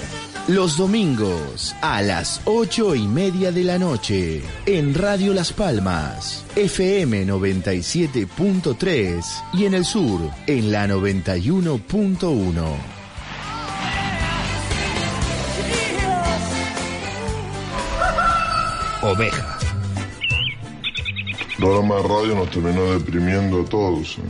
Los 0.49 0.77
domingos 0.77 1.77
a 1.81 2.03
las 2.03 2.41
ocho 2.45 2.95
y 2.97 3.07
media 3.07 3.53
de 3.53 3.63
la 3.63 3.79
noche 3.79 4.43
en 4.67 4.95
Radio 4.95 5.33
Las 5.33 5.53
Palmas, 5.53 6.45
FM 6.57 7.25
97.3 7.27 9.25
y 9.53 9.67
en 9.67 9.75
el 9.75 9.85
sur 9.85 10.21
en 10.49 10.73
la 10.73 10.89
91.1. 10.89 12.65
Oveja. 19.03 19.59
Programa 21.59 21.97
de 21.97 22.03
radio 22.03 22.35
nos 22.35 22.51
terminó 22.51 22.93
deprimiendo 22.93 23.63
a 23.63 23.65
todos. 23.67 24.19
¿eh? 24.19 24.23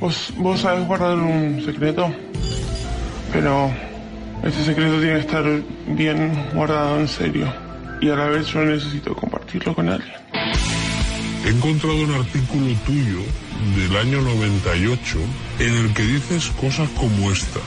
¿Vos, 0.00 0.32
vos 0.38 0.60
sabés 0.60 0.86
guardar 0.86 1.18
un 1.18 1.62
secreto, 1.64 2.10
pero 3.32 3.70
ese 4.44 4.64
secreto 4.64 5.00
tiene 5.00 5.14
que 5.14 5.20
estar 5.20 5.62
bien 5.88 6.32
guardado 6.54 7.00
en 7.00 7.08
serio. 7.08 7.52
Y 8.00 8.08
a 8.10 8.16
la 8.16 8.26
vez 8.28 8.46
yo 8.46 8.64
necesito 8.64 9.14
compartirlo 9.14 9.74
con 9.74 9.88
alguien. 9.88 10.14
He 11.44 11.50
encontrado 11.50 11.96
un 11.96 12.14
artículo 12.14 12.66
tuyo 12.86 13.20
del 13.76 13.96
año 13.96 14.22
98 14.22 15.18
en 15.58 15.74
el 15.74 15.94
que 15.94 16.02
dices 16.02 16.50
cosas 16.60 16.88
como 16.90 17.32
esta. 17.32 17.60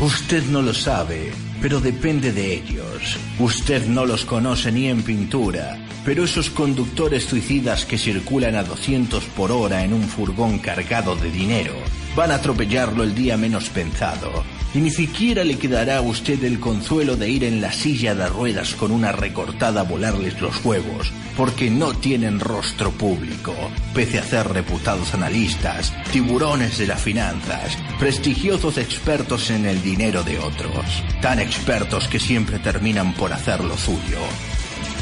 Usted 0.00 0.44
no 0.46 0.62
lo 0.62 0.74
sabe, 0.74 1.32
pero 1.62 1.80
depende 1.80 2.32
de 2.32 2.54
ellos. 2.54 3.18
Usted 3.38 3.86
no 3.86 4.04
los 4.06 4.24
conoce 4.24 4.72
ni 4.72 4.88
en 4.88 5.02
pintura, 5.02 5.78
pero 6.04 6.24
esos 6.24 6.50
conductores 6.50 7.24
suicidas 7.24 7.84
que 7.84 7.98
circulan 7.98 8.56
a 8.56 8.64
200 8.64 9.24
por 9.36 9.52
hora 9.52 9.84
en 9.84 9.92
un 9.92 10.02
furgón 10.02 10.58
cargado 10.58 11.14
de 11.14 11.30
dinero 11.30 11.74
van 12.16 12.30
a 12.30 12.36
atropellarlo 12.36 13.02
el 13.02 13.14
día 13.14 13.36
menos 13.36 13.68
pensado. 13.68 14.44
Y 14.74 14.78
ni 14.78 14.90
siquiera 14.90 15.44
le 15.44 15.56
quedará 15.56 15.98
a 15.98 16.02
usted 16.02 16.42
el 16.42 16.58
consuelo 16.58 17.16
de 17.16 17.28
ir 17.28 17.44
en 17.44 17.60
la 17.60 17.70
silla 17.70 18.14
de 18.14 18.28
ruedas 18.28 18.74
con 18.74 18.90
una 18.90 19.12
recortada 19.12 19.82
a 19.82 19.84
volarles 19.84 20.40
los 20.40 20.64
huevos, 20.64 21.12
porque 21.36 21.70
no 21.70 21.94
tienen 21.94 22.40
rostro 22.40 22.90
público, 22.90 23.54
pese 23.94 24.18
a 24.18 24.24
ser 24.24 24.48
reputados 24.48 25.14
analistas, 25.14 25.92
tiburones 26.10 26.76
de 26.78 26.88
las 26.88 27.00
finanzas, 27.00 27.78
prestigiosos 28.00 28.78
expertos 28.78 29.50
en 29.50 29.66
el 29.66 29.80
dinero 29.80 30.24
de 30.24 30.40
otros, 30.40 30.84
tan 31.22 31.38
expertos 31.38 32.08
que 32.08 32.18
siempre 32.18 32.58
terminan 32.58 33.14
por 33.14 33.32
hacer 33.32 33.62
lo 33.62 33.76
suyo. 33.76 34.18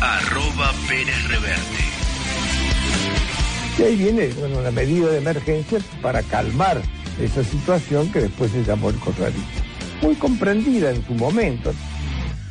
Arroba 0.01 0.72
Pérez 0.87 1.29
Reverte. 1.29 1.83
Y 3.79 3.83
ahí 3.85 3.96
viene 3.96 4.29
bueno, 4.38 4.59
una 4.59 4.70
medida 4.70 5.09
de 5.09 5.18
emergencia 5.18 5.79
para 6.03 6.22
calmar 6.22 6.83
esa 7.20 7.44
situación 7.44 8.11
que 8.12 8.20
después 8.22 8.51
se 8.53 8.64
llamó 8.64 8.90
el 8.90 8.96
corralito. 8.96 9.40
Muy 10.03 10.14
comprendida 10.16 10.90
en 10.90 11.05
su 11.07 11.14
momento. 11.14 11.72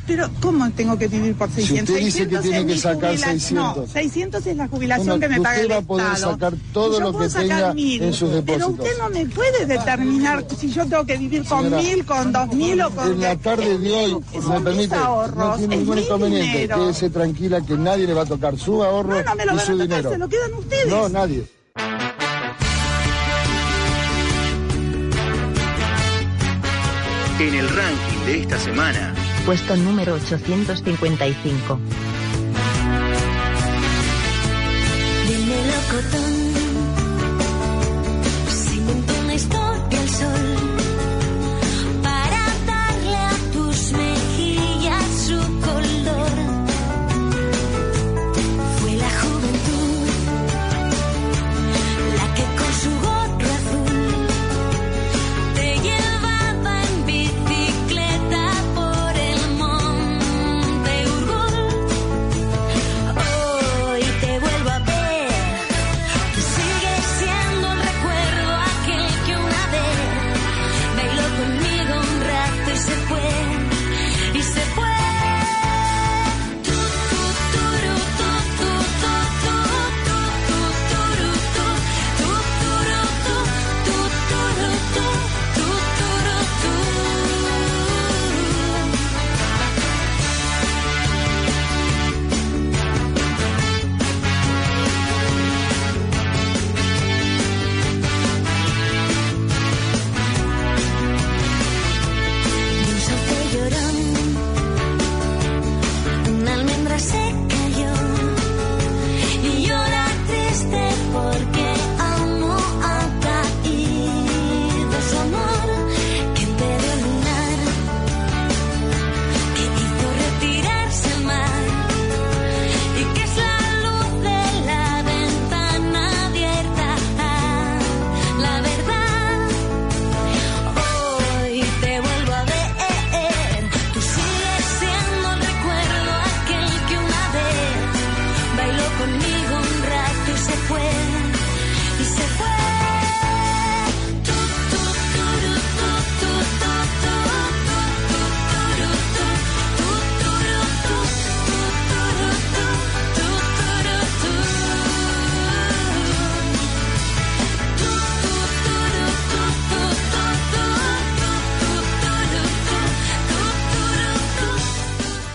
Pero, 0.04 0.28
¿cómo 0.40 0.68
tengo 0.72 0.98
que 0.98 1.06
vivir 1.06 1.32
por 1.36 1.48
600? 1.48 1.86
Si 1.86 1.92
usted 1.92 2.04
dice 2.04 2.18
que 2.28 2.36
600 2.36 2.42
tiene 2.42 2.58
es 2.58 2.66
que 2.66 2.76
sacar 2.80 3.10
jubila- 3.12 3.26
600. 3.26 3.76
No, 3.76 3.86
600 3.86 4.46
es 4.48 4.56
la 4.56 4.68
jubilación 4.68 5.06
Bueno, 5.06 5.20
que 5.20 5.28
me 5.28 5.36
paga 5.40 5.50
usted 5.54 5.64
el 5.64 5.70
va 5.70 5.76
a 5.76 5.82
poder 5.82 6.06
Estado. 6.12 6.32
sacar 6.32 6.54
todo 6.72 7.00
lo 7.00 7.18
que 7.18 7.28
tenga 7.28 7.72
mil, 7.74 8.02
en 8.02 8.12
sus 8.12 8.30
Pero 8.30 8.42
depósitos. 8.42 8.70
usted 8.86 8.98
no 8.98 9.10
me 9.10 9.26
puede 9.26 9.66
determinar 9.66 10.44
si 10.58 10.72
yo 10.72 10.86
tengo 10.86 11.06
que 11.06 11.16
vivir 11.18 11.44
con 11.44 11.62
Señora, 11.62 11.82
mil, 11.82 12.04
con 12.04 12.32
dos 12.32 12.48
mil 12.52 12.82
o 12.82 12.90
con... 12.90 13.12
En 13.12 13.20
la 13.20 13.36
tarde 13.36 13.78
de 13.78 13.92
hoy, 13.92 14.16
Son 14.42 14.48
me 14.48 14.60
permite, 14.60 14.96
no 14.96 15.04
ahorros, 15.04 15.58
tiene 15.58 15.74
es 15.74 15.80
ningún 15.80 15.98
inconveniente. 15.98 16.46
dinero. 16.52 16.76
Quédese 16.78 17.10
tranquila 17.10 17.60
que 17.60 17.74
nadie 17.78 18.06
le 18.08 18.14
va 18.14 18.22
a 18.22 18.26
tocar 18.26 18.58
su 18.58 18.82
ahorro 18.82 19.14
No, 19.14 19.22
no 19.22 19.34
me 19.36 19.46
lo 19.46 19.52
y 19.52 19.56
van 19.56 19.58
a 19.58 19.62
su 19.66 19.72
tocar, 19.72 19.86
dinero. 19.88 20.10
se 20.10 20.18
lo 20.18 20.28
quedan 20.28 20.54
ustedes. 20.54 20.86
No, 20.88 21.08
nadie. 21.08 21.44
En 27.42 27.54
el 27.54 27.68
ranking 27.70 28.24
de 28.24 28.40
esta 28.42 28.56
semana, 28.56 29.12
Puesto 29.44 29.74
número 29.74 30.14
855. 30.14 31.80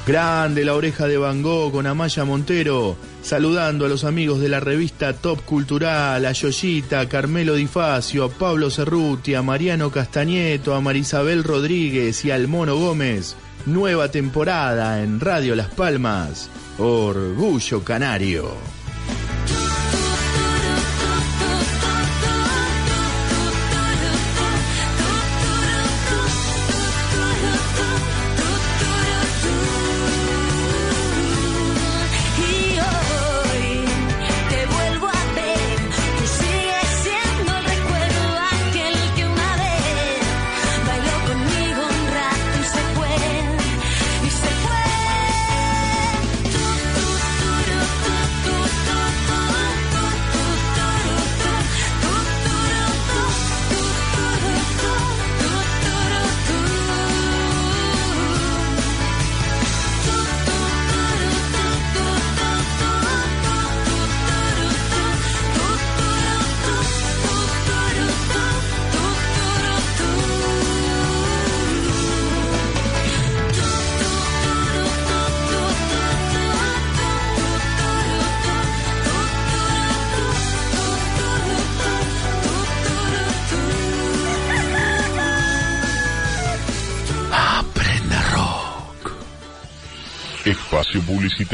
Grande 0.08 0.64
la 0.64 0.74
oreja 0.74 1.06
de 1.06 1.18
Van 1.18 1.42
Gogh 1.42 1.74
con 1.74 1.86
Amaya 1.86 2.24
Montero, 2.24 2.96
saludando 3.22 3.86
a 3.86 3.90
los 3.90 4.06
amigos 4.06 4.40
de 4.40 4.48
la 4.48 4.62
revista 4.62 5.12
Top 5.12 5.44
Cultural, 5.44 6.26
a 6.26 6.32
Yoyita, 6.32 7.02
a 7.02 7.10
Carmelo 7.10 7.56
Di 7.56 7.68
Facio, 7.68 8.24
a 8.24 8.30
Pablo 8.30 8.70
Cerruti, 8.70 9.36
a 9.36 9.42
Mariano 9.42 9.92
Castañeto, 9.92 10.76
a 10.76 10.80
Marisabel 10.80 11.44
Rodríguez 11.44 12.24
y 12.24 12.32
al 12.32 12.48
Mono 12.48 12.78
Gómez. 12.78 13.36
Nueva 13.66 14.10
temporada 14.10 15.04
en 15.04 15.20
Radio 15.20 15.58
Las 15.58 15.68
Palmas. 15.68 16.50
Orgullo 16.78 17.84
Canario. 17.84 18.77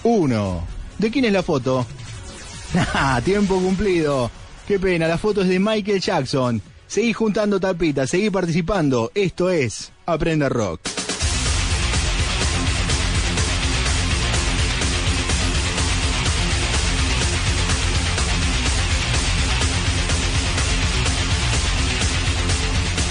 1. 0.04 0.68
¿De 1.00 1.10
quién 1.10 1.26
es 1.26 1.34
la 1.34 1.42
foto? 1.42 1.88
Ah, 2.94 3.20
tiempo 3.24 3.60
cumplido. 3.60 4.30
Qué 4.68 4.78
pena, 4.80 5.08
la 5.08 5.18
foto 5.18 5.42
es 5.42 5.48
de 5.48 5.60
Michael 5.60 6.00
Jackson. 6.00 6.62
Seguí 6.86 7.14
juntando 7.14 7.60
tapitas, 7.60 8.12
seguí 8.12 8.30
participando. 8.30 9.12
Esto 9.16 9.50
es 9.50 9.92
Aprenda 10.06 10.48
Rock. 10.50 10.82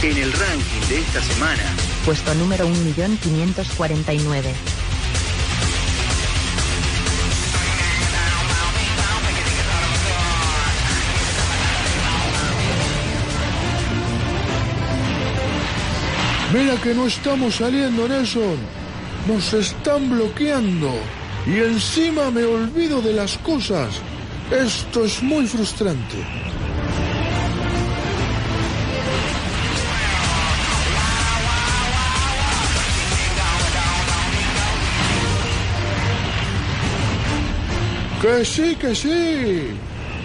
En 0.03 0.19
el 0.19 0.33
ranking 0.33 0.89
de 0.89 0.99
esta 1.01 1.23
semana, 1.23 1.75
Puesto 2.05 2.35
número 2.35 2.69
1.549. 2.69 4.53
Mira 16.53 16.77
que 16.77 16.95
no 16.95 17.07
estamos 17.07 17.57
saliendo, 17.57 18.07
Nelson. 18.07 18.59
Nos 19.27 19.55
están 19.55 20.11
bloqueando. 20.11 20.93
Y 21.47 21.59
encima 21.59 22.31
me 22.31 22.45
olvido 22.45 23.01
de 23.01 23.15
las 23.15 23.39
cosas. 23.39 23.95
Esto 24.51 25.05
es 25.05 25.23
muy 25.23 25.47
frustrante. 25.47 26.19
Que 38.25 38.43
sí, 38.43 38.75
que 38.77 38.95
sí. 38.95 39.77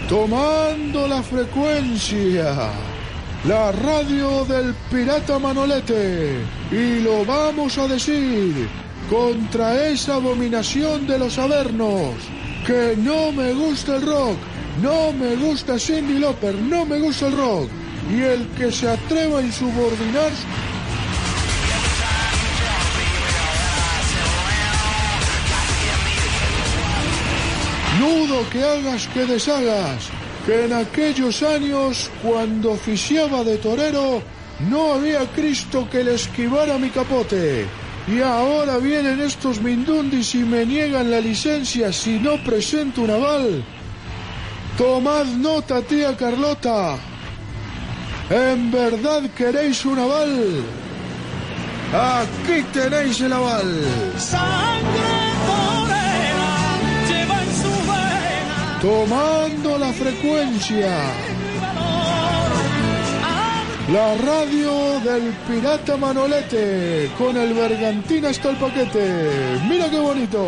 Tomando 0.08 1.06
la 1.06 1.22
frecuencia. 1.22 2.72
La 3.44 3.74
radio 3.74 4.46
del 4.46 4.74
pirata 4.90 5.38
Manolete. 5.38 6.40
Y 6.72 7.02
lo 7.02 7.26
vamos 7.26 7.78
a 7.78 7.90
decir 7.90 8.70
contra 9.10 9.90
esa 9.90 10.16
abominación 10.16 11.08
de 11.08 11.20
los 11.20 11.38
avernos. 11.38 12.16
Que 12.66 12.96
no 12.96 13.34
me 13.34 13.52
gusta 13.52 13.98
el 13.98 14.04
rock. 14.04 14.38
No 14.82 15.12
me 15.12 15.36
gusta 15.36 15.78
Cindy 15.78 16.20
Lauper. 16.20 16.56
No 16.56 16.86
me 16.86 17.00
gusta 17.00 17.28
el 17.28 17.36
rock. 17.36 17.70
Y 18.10 18.22
el 18.22 18.48
que 18.58 18.72
se 18.72 18.88
atreva 18.88 19.40
a 19.40 19.44
insubordinar 19.44 20.32
Nudo 28.00 28.50
que 28.50 28.64
hagas 28.64 29.08
que 29.08 29.26
deshagas, 29.26 30.10
que 30.46 30.66
en 30.66 30.74
aquellos 30.74 31.44
años, 31.44 32.10
cuando 32.24 32.72
oficiaba 32.72 33.44
de 33.44 33.58
torero, 33.58 34.22
no 34.70 34.94
había 34.94 35.26
Cristo 35.36 35.88
que 35.92 36.04
le 36.04 36.16
esquivara 36.16 36.78
mi 36.78 36.90
capote. 36.90 37.66
Y 38.08 38.22
ahora 38.22 38.78
vienen 38.78 39.20
estos 39.20 39.62
mindundis 39.62 40.34
y 40.34 40.40
me 40.40 40.66
niegan 40.66 41.12
la 41.12 41.20
licencia 41.20 41.92
si 41.92 42.20
no 42.20 42.42
presento 42.44 43.02
un 43.02 43.12
aval. 43.12 43.64
Tomad 44.78 45.26
nota, 45.26 45.82
tía 45.82 46.16
Carlota. 46.16 46.98
¿En 48.30 48.72
verdad 48.72 49.30
queréis 49.36 49.84
un 49.86 50.00
aval? 50.00 50.64
Aquí 51.94 52.64
tenéis 52.72 53.20
el 53.20 53.34
aval. 53.34 53.84
Sangre 54.18 55.19
Tomando 58.82 59.78
la 59.78 59.92
frecuencia. 59.92 60.90
La 63.92 64.16
radio 64.16 65.02
del 65.02 65.34
pirata 65.46 65.98
Manolete 65.98 67.12
con 67.18 67.36
el 67.36 67.54
bergantín 67.54 68.26
hasta 68.26 68.52
el 68.52 68.56
paquete. 68.56 69.60
Mira 69.68 69.90
qué 69.90 70.00
bonito. 70.00 70.46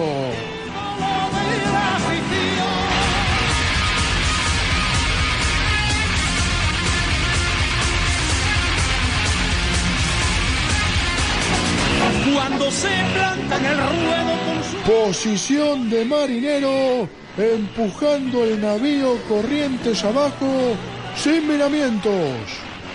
Cuando 12.33 12.71
se 12.71 12.87
planta 13.13 13.57
en 13.57 13.65
el 13.65 13.77
ruedo 13.77 14.33
con 14.45 14.63
su 14.63 14.77
Posición 14.89 15.89
de 15.89 16.05
marinero 16.05 17.20
empujando 17.37 18.43
el 18.43 18.61
navío 18.61 19.17
corrientes 19.27 20.03
abajo 20.03 20.75
sin 21.15 21.47
miramientos. 21.47 22.13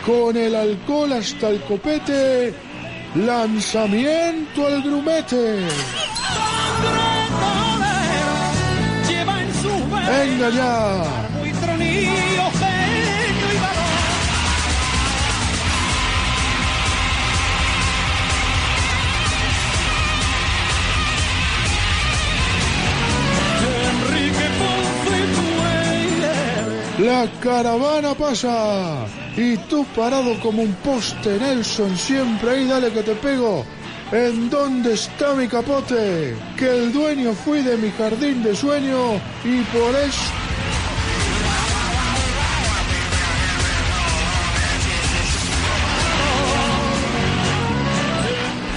Con 0.05 0.37
el 0.37 0.55
alcohol 0.55 1.13
hasta 1.13 1.49
el 1.49 1.61
copete. 1.63 2.55
Lanzamiento 3.15 4.67
al 4.67 4.83
grumete. 4.83 5.67
Venga 10.07 10.51
ya. 10.51 11.03
La 27.07 27.31
caravana 27.41 28.15
pasa 28.15 29.07
y 29.37 29.57
tú 29.69 29.87
parado 29.95 30.41
como 30.41 30.63
un 30.63 30.75
poste, 30.83 31.39
Nelson, 31.39 31.97
siempre 31.97 32.51
ahí, 32.51 32.67
dale 32.67 32.91
que 32.91 33.05
te 33.05 33.15
pego. 33.15 33.65
¿En 34.11 34.51
dónde 34.51 34.95
está 34.95 35.33
mi 35.35 35.47
capote? 35.47 36.35
Que 36.59 36.69
el 36.69 36.93
dueño 36.93 37.33
fui 37.33 37.63
de 37.63 37.77
mi 37.77 37.93
jardín 37.93 38.43
de 38.43 38.57
sueño 38.57 39.21
y 39.45 39.61
por 39.73 39.95
eso... 39.95 40.33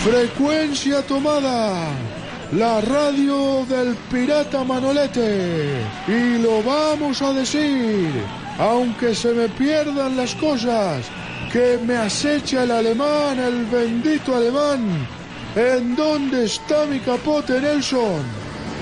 Frecuencia 0.04 1.02
tomada. 1.02 2.18
La 2.51 2.81
radio 2.81 3.63
del 3.69 3.95
pirata 4.12 4.63
Manolete. 4.63 5.83
Y 6.07 6.39
lo 6.41 6.63
vamos 6.63 7.21
a 7.21 7.31
decir. 7.33 8.12
Aunque 8.57 9.13
se 9.13 9.33
me 9.33 9.47
pierdan 9.49 10.17
las 10.17 10.33
cosas. 10.35 11.05
Que 11.53 11.77
me 11.85 11.95
acecha 11.95 12.63
el 12.63 12.71
alemán, 12.71 13.39
el 13.39 13.65
bendito 13.65 14.35
alemán. 14.35 15.07
¿En 15.55 15.95
dónde 15.95 16.45
está 16.45 16.85
mi 16.85 16.99
capote, 16.99 17.62
Nelson? 17.62 18.23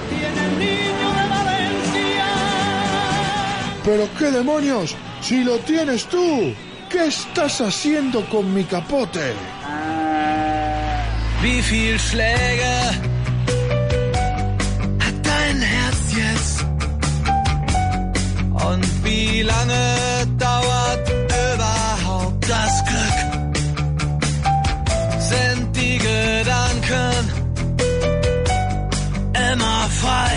Tiene 0.09 0.45
el 0.45 0.59
niño 0.59 1.09
de 1.17 1.29
Valencia. 1.29 2.25
Pero 3.83 4.07
qué 4.17 4.31
demonios, 4.31 4.95
si 5.21 5.43
lo 5.43 5.57
tienes 5.59 6.05
tú, 6.05 6.53
¿qué 6.89 7.07
estás 7.07 7.59
haciendo 7.61 8.25
con 8.29 8.53
mi 8.53 8.63
capote? 8.63 9.33
Wie 11.41 11.61
viel 11.61 11.99
Schläge 11.99 13.16
Und 18.65 19.03
wie 19.03 19.41
lange 19.41 20.27
dauert 20.37 21.09
überhaupt 21.09 22.49
das 22.49 22.83
Glück? 22.85 23.19
Sind 25.19 25.75
die 25.75 25.97
Gedanken 25.97 27.31
immer 29.51 29.89
frei? 30.01 30.35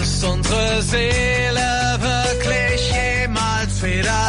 Ist 0.00 0.24
unsere 0.24 0.82
Seele 0.82 1.98
wirklich 2.00 2.92
jemals 2.92 3.78
federleicht? 3.80 4.23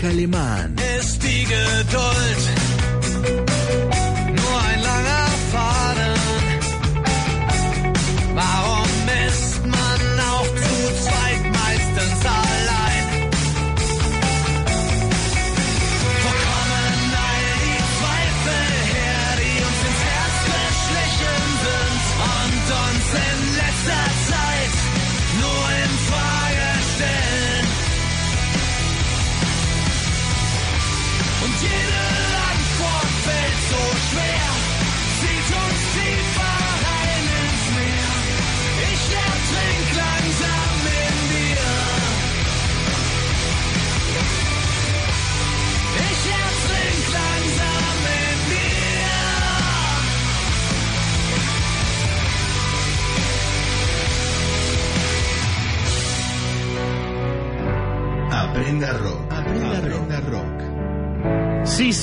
Aprenda 0.00 0.79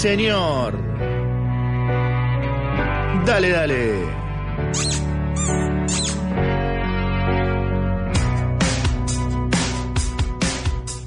señor. 0.07 0.73
Dale, 3.25 3.49
dale. 3.49 3.81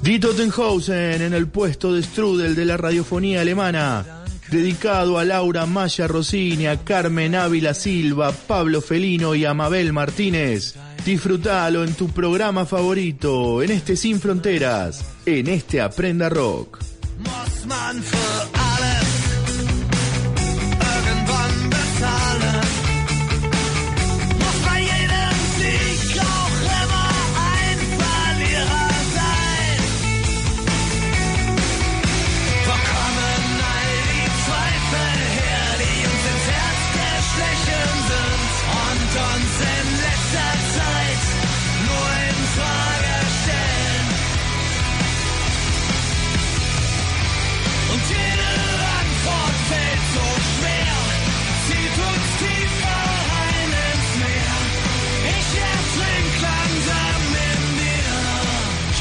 Dieter 0.03 0.35
Tenhausen 0.35 1.21
en 1.23 1.33
el 1.33 1.47
puesto 1.47 1.93
de 1.93 2.03
Strudel 2.03 2.53
de 2.53 2.65
la 2.65 2.77
radiofonía 2.77 3.41
alemana, 3.41 4.05
dedicado 4.51 5.17
a 5.17 5.25
Laura 5.25 5.65
Maya 5.65 6.05
Rossini, 6.07 6.67
a 6.67 6.83
Carmen 6.83 7.33
Ávila 7.33 7.73
Silva, 7.73 8.31
Pablo 8.31 8.81
Felino 8.81 9.33
y 9.33 9.45
a 9.45 9.55
Mabel 9.55 9.93
Martínez. 9.93 10.75
Disfrutalo 11.03 11.83
en 11.83 11.95
tu 11.95 12.09
programa 12.09 12.67
favorito, 12.67 13.63
en 13.63 13.71
este 13.71 13.95
Sin 13.95 14.19
Fronteras, 14.19 15.03
en 15.25 15.47
este 15.47 15.81
Aprenda 15.81 16.29
Rock. 16.29 16.77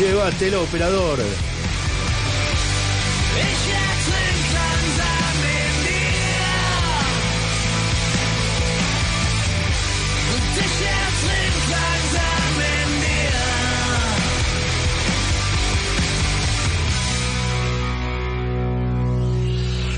In 0.00 0.06
dir. 0.06 0.16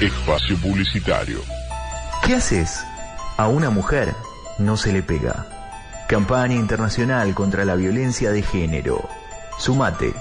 Espacio 0.01 0.57
Publicitario. 0.57 1.39
¿Qué 2.27 2.35
haces? 2.35 2.85
A 3.37 3.47
una 3.47 3.71
mujer 3.71 4.13
no 4.59 4.77
se 4.77 4.93
le 4.93 5.05
pega. 5.05 5.47
Campaña 6.09 6.57
internacional 6.57 7.35
contra 7.35 7.65
la 7.65 7.77
violencia 7.77 8.33
de 8.33 8.43
género. 8.43 9.22
Sumate. 9.59 10.15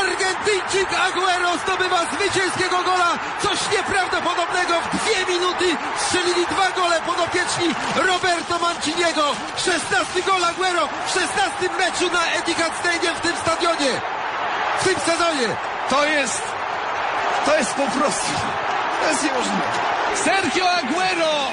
Argentyńczyk 0.00 0.88
Aguero 1.06 1.50
zdobywa 1.64 2.00
zwycięskiego 2.12 2.82
gola. 2.82 3.10
Coś 3.42 3.58
nieprawdopodobnego. 3.72 4.74
W 4.80 4.86
dwie 4.96 5.26
minuty 5.34 5.76
strzelili 5.96 6.46
dwa 6.46 6.70
gole 6.70 7.00
podopieczni 7.00 7.68
Roberto 7.96 8.58
Manciniego. 8.58 9.24
16 9.56 10.22
gol 10.26 10.44
Aguero 10.44 10.88
w 11.06 11.10
16 11.10 11.36
meczu 11.78 12.06
na 12.12 12.26
Etihad 12.38 12.72
Stadium 12.80 13.14
w 13.16 13.20
tym 13.20 13.36
stadionie. 13.36 13.92
W 14.80 14.84
tym 14.84 15.00
sezonie. 15.00 15.48
To 15.90 16.04
jest... 16.06 16.42
To 17.46 17.56
jest 17.58 17.74
po 17.74 17.86
prostu... 17.98 18.32
To 19.02 19.08
jest 19.10 19.22
niemożliwe. 19.24 19.66
Sergio 20.14 20.70
Aguero! 20.70 21.50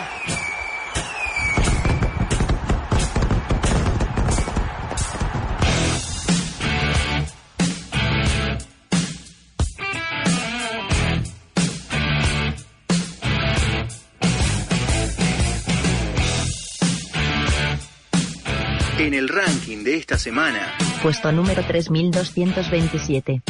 En 19.03 19.13
el 19.13 19.27
ranking 19.27 19.83
de 19.83 19.97
esta 19.97 20.17
semana, 20.17 20.77
Puesto 21.01 21.29
número 21.33 21.61
3227. 21.61 23.41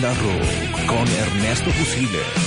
Aprenda 0.00 0.14
Rock 0.14 0.86
con 0.86 1.06
Ernesto 1.06 1.70
Fusile. 1.70 2.39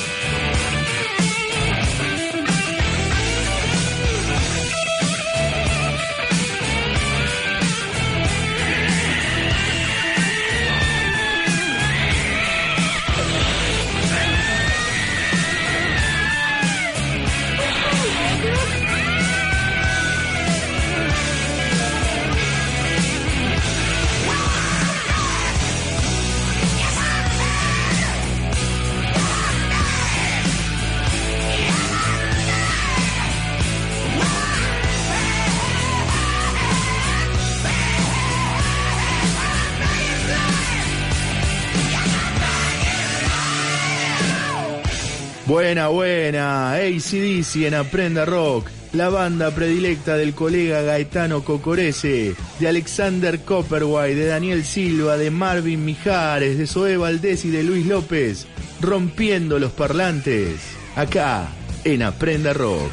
Buena, 45.53 45.89
buena. 45.89 46.73
ACDC 46.73 47.67
en 47.67 47.75
Aprenda 47.75 48.25
Rock. 48.25 48.71
La 48.91 49.09
banda 49.09 49.51
predilecta 49.51 50.17
del 50.17 50.33
colega 50.33 50.81
Gaetano 50.81 51.43
Cocorese, 51.43 52.33
de 52.59 52.67
Alexander 52.67 53.39
Copperwhite, 53.39 54.15
de 54.15 54.25
Daniel 54.25 54.65
Silva, 54.65 55.15
de 55.15 55.29
Marvin 55.29 55.85
Mijares, 55.85 56.57
de 56.57 56.65
Zoe 56.65 56.97
Valdés 56.97 57.45
y 57.45 57.51
de 57.51 57.61
Luis 57.61 57.85
López. 57.85 58.47
Rompiendo 58.81 59.59
los 59.59 59.71
parlantes. 59.73 60.55
Acá, 60.95 61.49
en 61.83 62.01
Aprenda 62.01 62.53
Rock. 62.53 62.89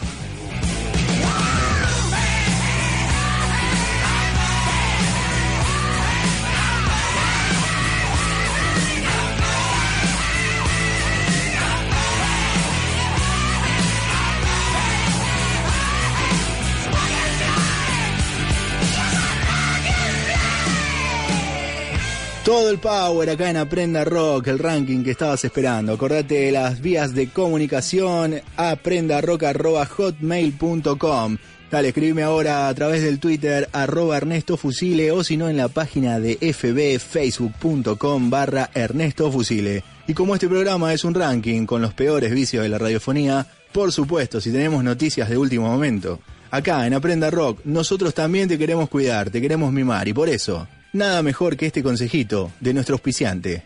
Todo 22.51 22.69
el 22.69 22.81
power 22.81 23.31
acá 23.31 23.49
en 23.49 23.57
Aprenda 23.59 24.05
Rock, 24.05 24.49
el 24.49 24.59
ranking 24.59 25.05
que 25.05 25.13
estabas 25.13 25.45
esperando. 25.45 25.93
Acordate 25.93 26.47
de 26.47 26.51
las 26.51 26.81
vías 26.81 27.15
de 27.15 27.29
comunicación, 27.29 28.41
aprendarock.hotmail.com. 28.57 31.37
Dale, 31.71 31.89
escribime 31.89 32.25
ahora 32.25 32.67
a 32.67 32.75
través 32.75 33.05
del 33.05 33.21
Twitter, 33.21 33.69
arroba 33.73 34.17
Ernesto 34.17 34.57
Fusile, 34.57 35.13
o 35.13 35.23
si 35.23 35.37
no 35.37 35.49
en 35.49 35.59
la 35.59 35.69
página 35.69 36.19
de 36.19 36.39
fbfacebook.com 36.53 38.31
barra 38.31 38.69
Ernesto 38.75 39.31
Fusile. 39.31 39.85
Y 40.09 40.15
como 40.15 40.35
este 40.35 40.49
programa 40.49 40.93
es 40.93 41.05
un 41.05 41.15
ranking 41.15 41.67
con 41.67 41.81
los 41.81 41.95
peores 41.95 42.33
vicios 42.33 42.65
de 42.65 42.69
la 42.69 42.79
radiofonía, 42.79 43.47
por 43.71 43.93
supuesto, 43.93 44.41
si 44.41 44.51
tenemos 44.51 44.83
noticias 44.83 45.29
de 45.29 45.39
último 45.39 45.69
momento, 45.69 46.19
acá 46.51 46.85
en 46.85 46.95
Aprenda 46.95 47.31
Rock, 47.31 47.61
nosotros 47.63 48.13
también 48.13 48.49
te 48.49 48.59
queremos 48.59 48.89
cuidar, 48.89 49.31
te 49.31 49.41
queremos 49.41 49.73
mimar, 49.73 50.09
y 50.09 50.13
por 50.13 50.29
eso, 50.29 50.67
nada 50.93 51.23
mejor 51.23 51.57
que 51.57 51.67
este 51.67 51.83
consejito 51.83 52.51
de 52.61 52.75
nuestro 52.75 52.95
auspiciante. 52.95 53.65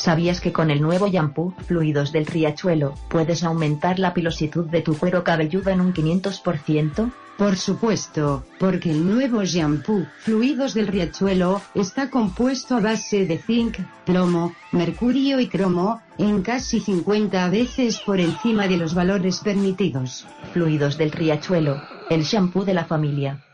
¿Sabías 0.00 0.40
que 0.40 0.50
con 0.50 0.70
el 0.70 0.80
nuevo 0.80 1.08
shampoo, 1.08 1.54
Fluidos 1.66 2.10
del 2.10 2.24
Riachuelo, 2.24 2.94
puedes 3.10 3.44
aumentar 3.44 3.98
la 3.98 4.14
pilositud 4.14 4.64
de 4.64 4.80
tu 4.80 4.96
cuero 4.96 5.22
cabelludo 5.22 5.68
en 5.68 5.82
un 5.82 5.92
500%? 5.92 7.12
Por 7.36 7.56
supuesto, 7.58 8.46
porque 8.58 8.92
el 8.92 9.06
nuevo 9.06 9.44
shampoo 9.44 10.06
Fluidos 10.20 10.72
del 10.72 10.86
Riachuelo 10.86 11.60
está 11.74 12.08
compuesto 12.08 12.76
a 12.76 12.80
base 12.80 13.26
de 13.26 13.36
zinc, 13.36 13.76
plomo, 14.06 14.54
mercurio 14.72 15.38
y 15.38 15.48
cromo, 15.48 16.00
en 16.16 16.40
casi 16.40 16.80
50 16.80 17.50
veces 17.50 18.00
por 18.00 18.20
encima 18.20 18.68
de 18.68 18.78
los 18.78 18.94
valores 18.94 19.40
permitidos. 19.40 20.26
Fluidos 20.54 20.96
del 20.96 21.12
Riachuelo, 21.12 21.78
el 22.08 22.22
shampoo 22.22 22.64
de 22.64 22.72
la 22.72 22.86
familia. 22.86 23.44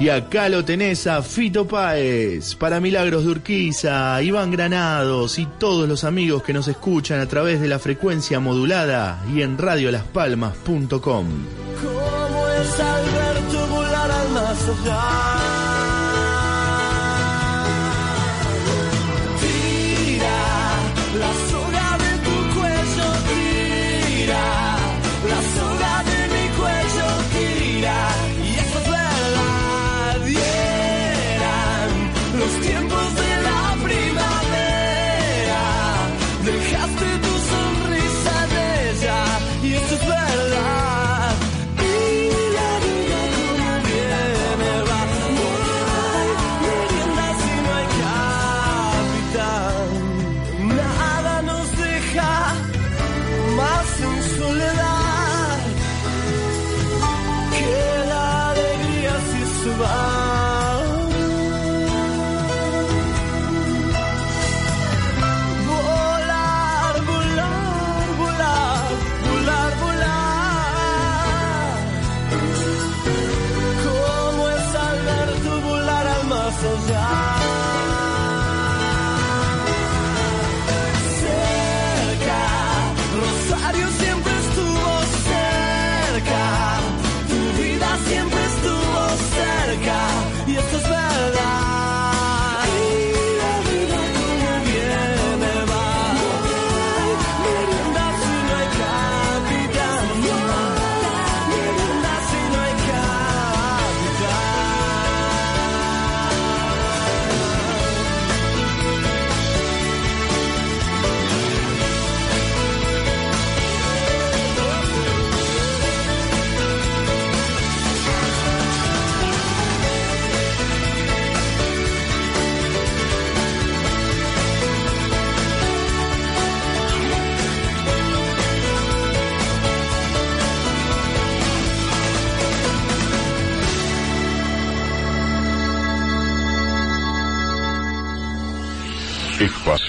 Y 0.00 0.08
acá 0.08 0.48
lo 0.48 0.64
tenés 0.64 1.06
a 1.06 1.20
Fito 1.22 1.68
Páez, 1.68 2.54
para 2.54 2.80
Milagros 2.80 3.22
de 3.22 3.32
Urquiza, 3.32 4.22
Iván 4.22 4.50
Granados 4.50 5.38
y 5.38 5.44
todos 5.44 5.86
los 5.86 6.04
amigos 6.04 6.42
que 6.42 6.54
nos 6.54 6.68
escuchan 6.68 7.20
a 7.20 7.26
través 7.26 7.60
de 7.60 7.68
la 7.68 7.78
frecuencia 7.78 8.40
modulada 8.40 9.22
y 9.30 9.42
en 9.42 9.58
radiolaspalmas.com. 9.58 10.98
¿Cómo 10.98 12.48
es 12.48 12.80
Alberto 12.80 13.66
volar 13.66 14.10
al 14.10 14.28
más? 14.30 15.39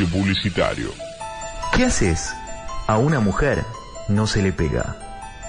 Espacio 0.01 0.19
publicitario. 0.19 0.91
¿Qué 1.75 1.85
haces? 1.85 2.33
A 2.87 2.97
una 2.97 3.19
mujer 3.19 3.63
no 4.07 4.25
se 4.25 4.41
le 4.41 4.51
pega. 4.51 4.97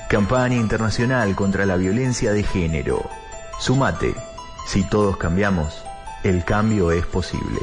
Campaña 0.08 0.56
internacional 0.56 1.34
contra 1.34 1.64
la 1.64 1.76
violencia 1.76 2.32
de 2.32 2.42
género. 2.42 3.08
Sumate. 3.58 4.14
Si 4.66 4.84
todos 4.84 5.16
cambiamos, 5.16 5.82
el 6.22 6.44
cambio 6.44 6.92
es 6.92 7.06
posible. 7.06 7.60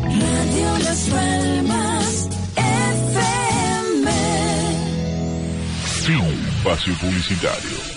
Radio 0.02 0.78
Las 0.82 1.08
Palmas 1.10 2.28
FM. 2.56 4.10
Fin 6.02 6.24
espacio 6.48 6.92
publicitario. 6.94 7.95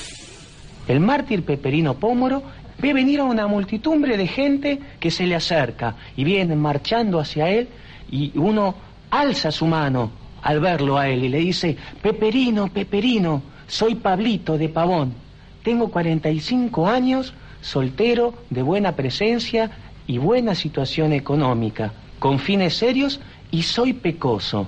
El 0.89 1.01
mártir 1.01 1.43
Peperino 1.43 1.93
Pómoro 1.93 2.41
ve 2.79 2.93
venir 2.93 3.19
a 3.19 3.25
una 3.25 3.45
multitumbre 3.45 4.17
de 4.17 4.25
gente 4.25 4.79
que 4.99 5.11
se 5.11 5.27
le 5.27 5.35
acerca 5.35 5.95
y 6.17 6.23
vienen 6.23 6.59
marchando 6.59 7.19
hacia 7.19 7.47
él 7.47 7.69
y 8.09 8.35
uno 8.35 8.73
alza 9.11 9.51
su 9.51 9.67
mano 9.67 10.09
al 10.41 10.59
verlo 10.59 10.97
a 10.97 11.07
él 11.07 11.25
y 11.25 11.29
le 11.29 11.37
dice, 11.37 11.77
Peperino, 12.01 12.69
Peperino, 12.69 13.43
soy 13.67 13.93
Pablito 13.93 14.57
de 14.57 14.67
Pavón, 14.69 15.13
tengo 15.61 15.89
45 15.89 16.87
años, 16.87 17.35
soltero, 17.61 18.33
de 18.49 18.63
buena 18.63 18.95
presencia 18.95 19.69
y 20.07 20.17
buena 20.17 20.55
situación 20.55 21.13
económica, 21.13 21.93
con 22.17 22.39
fines 22.39 22.73
serios 22.73 23.19
y 23.51 23.61
soy 23.61 23.93
pecoso. 23.93 24.65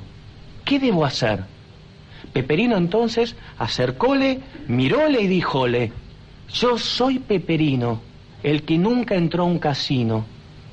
¿Qué 0.66 0.78
debo 0.78 1.04
hacer? 1.04 1.46
Peperino 2.32 2.78
entonces 2.78 3.36
acercóle, 3.58 4.40
miróle 4.68 5.22
y 5.22 5.28
díjole, 5.28 5.92
yo 6.54 6.78
soy 6.78 7.20
Peperino, 7.20 8.02
el 8.44 8.64
que 8.64 8.78
nunca 8.78 9.16
entró 9.16 9.44
a 9.44 9.48
un 9.48 9.60
casino. 9.60 10.26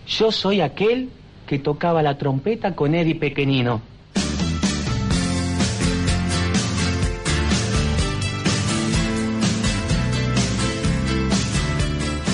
Yo 0.07 0.33
soy 0.33 0.61
aquel 0.61 1.11
que 1.47 1.59
tocaba 1.59 2.03
la 2.03 2.19
trompeta 2.19 2.75
con 2.75 2.95
Eddie 2.95 3.15
Pequeñino. 3.15 3.81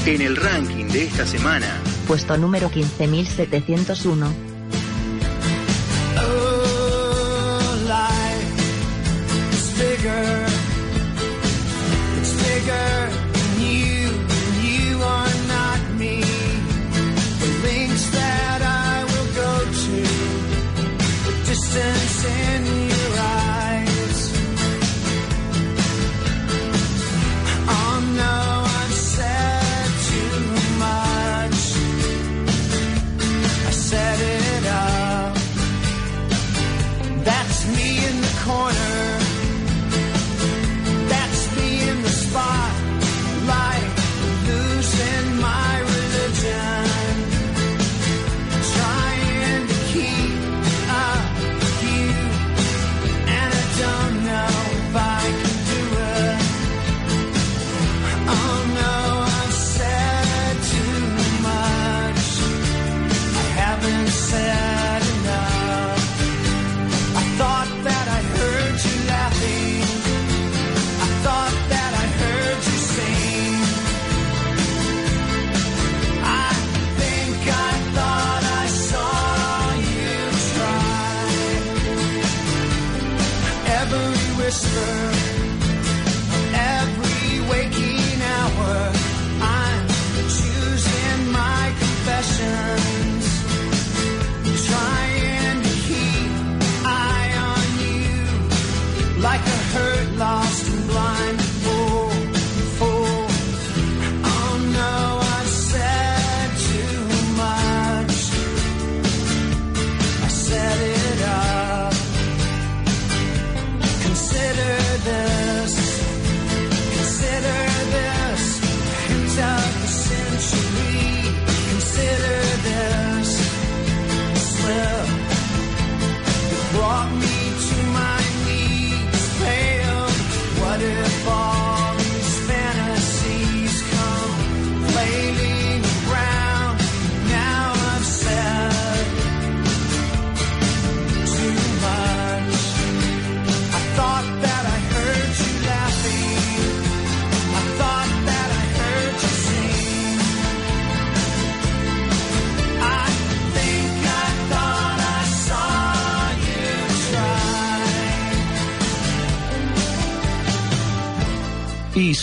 En 0.07 0.21
el 0.21 0.37
ranking 0.37 0.87
de 0.87 1.05
esta 1.05 1.25
semana, 1.27 1.81
Puesto 2.07 2.37
número 2.37 2.69
15701. 2.69 4.27
Oh, 6.19 7.77
life 7.89 8.61
is 9.53 9.79
bigger. 9.79 10.47
It's 12.21 12.35
bigger 12.43 13.34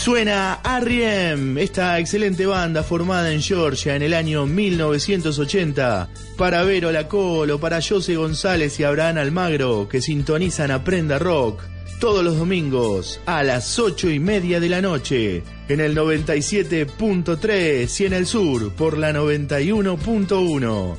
suena 0.02 0.60
R.E.M., 0.64 1.62
esta 1.62 1.96
excelente 2.00 2.44
banda 2.44 2.82
formada 2.82 3.32
en 3.32 3.40
Georgia 3.40 3.94
en 3.94 4.02
el 4.02 4.14
año 4.14 4.46
1980, 4.46 6.08
para 6.36 6.64
Vero 6.64 6.90
Lacolo, 6.90 7.60
para 7.60 7.80
José 7.80 8.16
González 8.16 8.80
y 8.80 8.84
Abraham 8.84 9.18
Almagro, 9.18 9.88
que 9.88 10.02
sintonizan 10.02 10.72
Aprenda 10.72 11.20
Rock 11.20 11.62
todos 12.00 12.24
los 12.24 12.36
domingos 12.36 13.20
a 13.26 13.44
las 13.44 13.78
8 13.78 14.10
y 14.10 14.18
media 14.18 14.58
de 14.58 14.70
la 14.70 14.82
noche, 14.82 15.44
en 15.68 15.78
el 15.78 15.96
97.3 15.96 18.00
y 18.00 18.04
en 18.04 18.12
el 18.12 18.26
sur 18.26 18.72
por 18.72 18.98
la 18.98 19.12
91.1. 19.12 20.96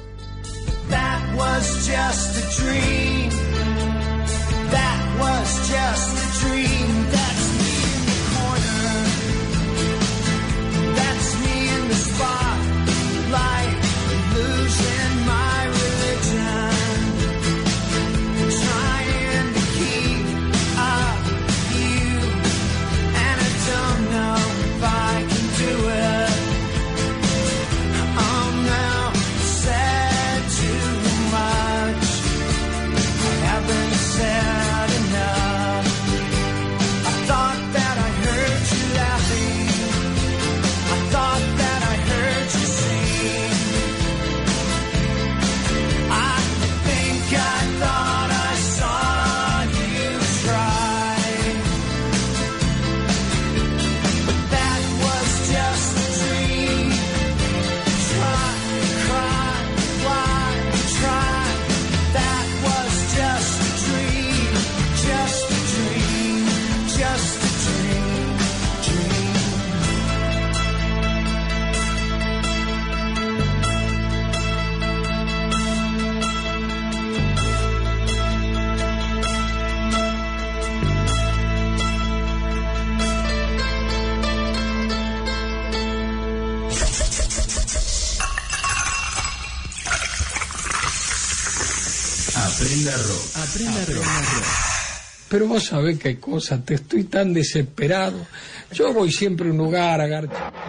Pero 95.34 95.48
vos 95.48 95.64
sabés 95.64 95.98
qué 95.98 96.20
cosa, 96.20 96.64
te 96.64 96.76
estoy 96.76 97.06
tan 97.06 97.34
desesperado. 97.34 98.24
Yo 98.72 98.94
voy 98.94 99.12
siempre 99.12 99.48
a 99.48 99.52
un 99.52 99.58
lugar 99.58 100.00
a. 100.00 100.22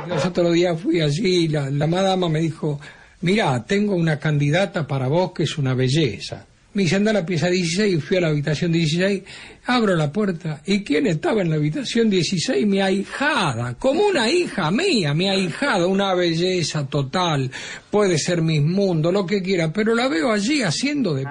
Los 0.08 0.24
otros 0.24 0.54
días 0.54 0.80
fui 0.80 1.02
allí, 1.02 1.48
la, 1.48 1.68
la 1.68 1.86
madama 1.86 2.30
me 2.30 2.40
dijo, 2.40 2.80
mirá, 3.20 3.62
tengo 3.66 3.94
una 3.94 4.18
candidata 4.18 4.86
para 4.86 5.06
vos 5.06 5.32
que 5.32 5.42
es 5.42 5.58
una 5.58 5.74
belleza. 5.74 6.46
Me 6.72 6.84
dice, 6.84 6.96
anda 6.96 7.10
a 7.10 7.14
la 7.14 7.26
pieza 7.26 7.48
16, 7.48 8.02
fui 8.02 8.16
a 8.16 8.22
la 8.22 8.28
habitación 8.28 8.72
16, 8.72 9.22
abro 9.66 9.94
la 9.96 10.10
puerta, 10.10 10.62
¿y 10.64 10.82
quién 10.82 11.08
estaba 11.08 11.42
en 11.42 11.50
la 11.50 11.56
habitación 11.56 12.08
16? 12.08 12.66
Mi 12.66 12.80
ahijada, 12.80 13.74
como 13.74 14.06
una 14.06 14.30
hija 14.30 14.70
mía, 14.70 15.12
mi 15.12 15.28
ahijada, 15.28 15.86
una 15.86 16.14
belleza 16.14 16.86
total, 16.86 17.50
puede 17.90 18.16
ser 18.16 18.40
mis 18.40 18.62
mundo, 18.62 19.12
lo 19.12 19.26
que 19.26 19.42
quiera, 19.42 19.70
pero 19.70 19.94
la 19.94 20.08
veo 20.08 20.32
allí 20.32 20.62
haciendo 20.62 21.12
de... 21.12 21.26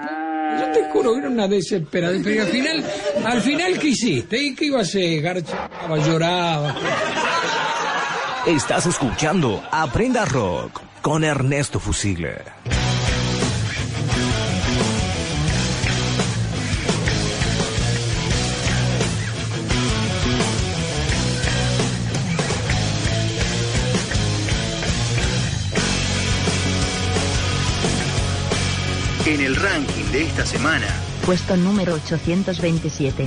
Yo 0.60 0.72
te 0.72 0.90
juro 0.92 1.14
que 1.14 1.20
era 1.20 1.30
una 1.30 1.48
desesperación, 1.48 2.24
pero 2.24 2.44
al 2.44 2.50
final, 2.50 2.84
al 3.26 3.42
final, 3.42 3.80
¿qué 3.80 3.88
hiciste? 3.88 4.42
¿Y 4.42 4.56
qué 4.56 4.66
iba 4.66 4.80
a 4.80 4.82
hacer? 4.84 5.22
Garchaba, 5.22 5.98
lloraba. 5.98 6.76
Estás 8.46 8.86
escuchando 8.88 9.64
Aprenda 9.72 10.26
Rock 10.26 10.82
con 11.02 11.24
Ernesto 11.24 11.80
Fusigler. 11.80 12.44
En 29.26 29.40
el 29.40 29.56
ranking 29.56 30.04
de 30.12 30.24
esta 30.24 30.46
semana, 30.46 30.86
Puesto 31.26 31.56
número 31.56 31.94
827. 31.94 33.26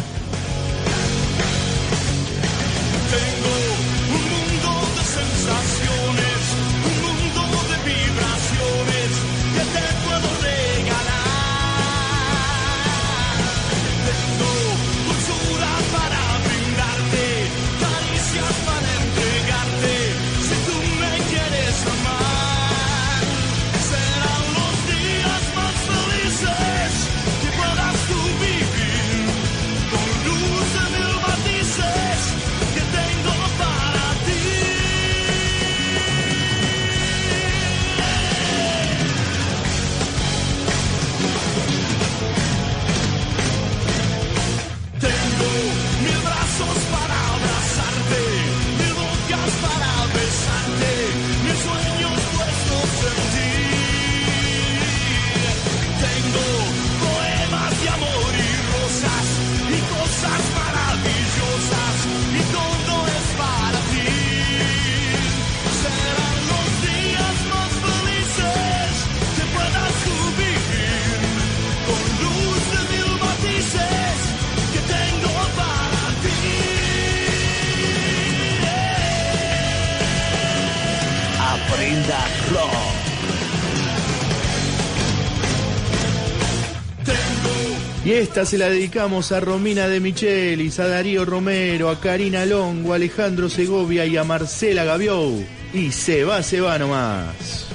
Esta 88.26 88.44
se 88.44 88.58
la 88.58 88.68
dedicamos 88.68 89.30
a 89.30 89.38
Romina 89.38 89.86
de 89.86 90.00
Michelis, 90.00 90.80
a 90.80 90.88
Darío 90.88 91.24
Romero, 91.24 91.88
a 91.88 92.00
Karina 92.00 92.44
Longo, 92.44 92.92
a 92.92 92.96
Alejandro 92.96 93.48
Segovia 93.48 94.04
y 94.04 94.16
a 94.16 94.24
Marcela 94.24 94.84
Gaviou. 94.84 95.44
Y 95.72 95.92
se 95.92 96.24
va, 96.24 96.42
se 96.42 96.60
va 96.60 96.76
nomás. 96.76 97.66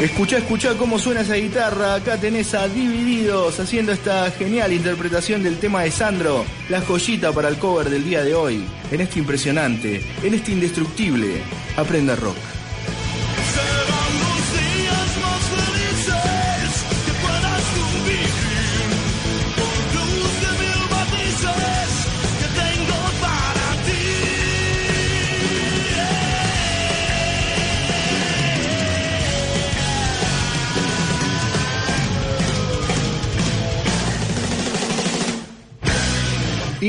Escuchá, 0.00 0.36
escuchá 0.36 0.74
cómo 0.76 0.98
suena 0.98 1.22
esa 1.22 1.36
guitarra. 1.36 1.94
Acá 1.94 2.18
tenés 2.20 2.52
a 2.52 2.68
Divididos 2.68 3.58
haciendo 3.58 3.92
esta 3.92 4.30
genial 4.30 4.74
interpretación 4.74 5.42
del 5.42 5.58
tema 5.58 5.84
de 5.84 5.90
Sandro, 5.90 6.44
la 6.68 6.82
joyita 6.82 7.32
para 7.32 7.48
el 7.48 7.56
cover 7.56 7.88
del 7.88 8.04
día 8.04 8.22
de 8.22 8.34
hoy. 8.34 8.62
En 8.90 9.00
este 9.00 9.18
impresionante, 9.18 10.02
en 10.22 10.34
este 10.34 10.52
indestructible, 10.52 11.40
aprenda 11.78 12.14
rock. 12.14 12.55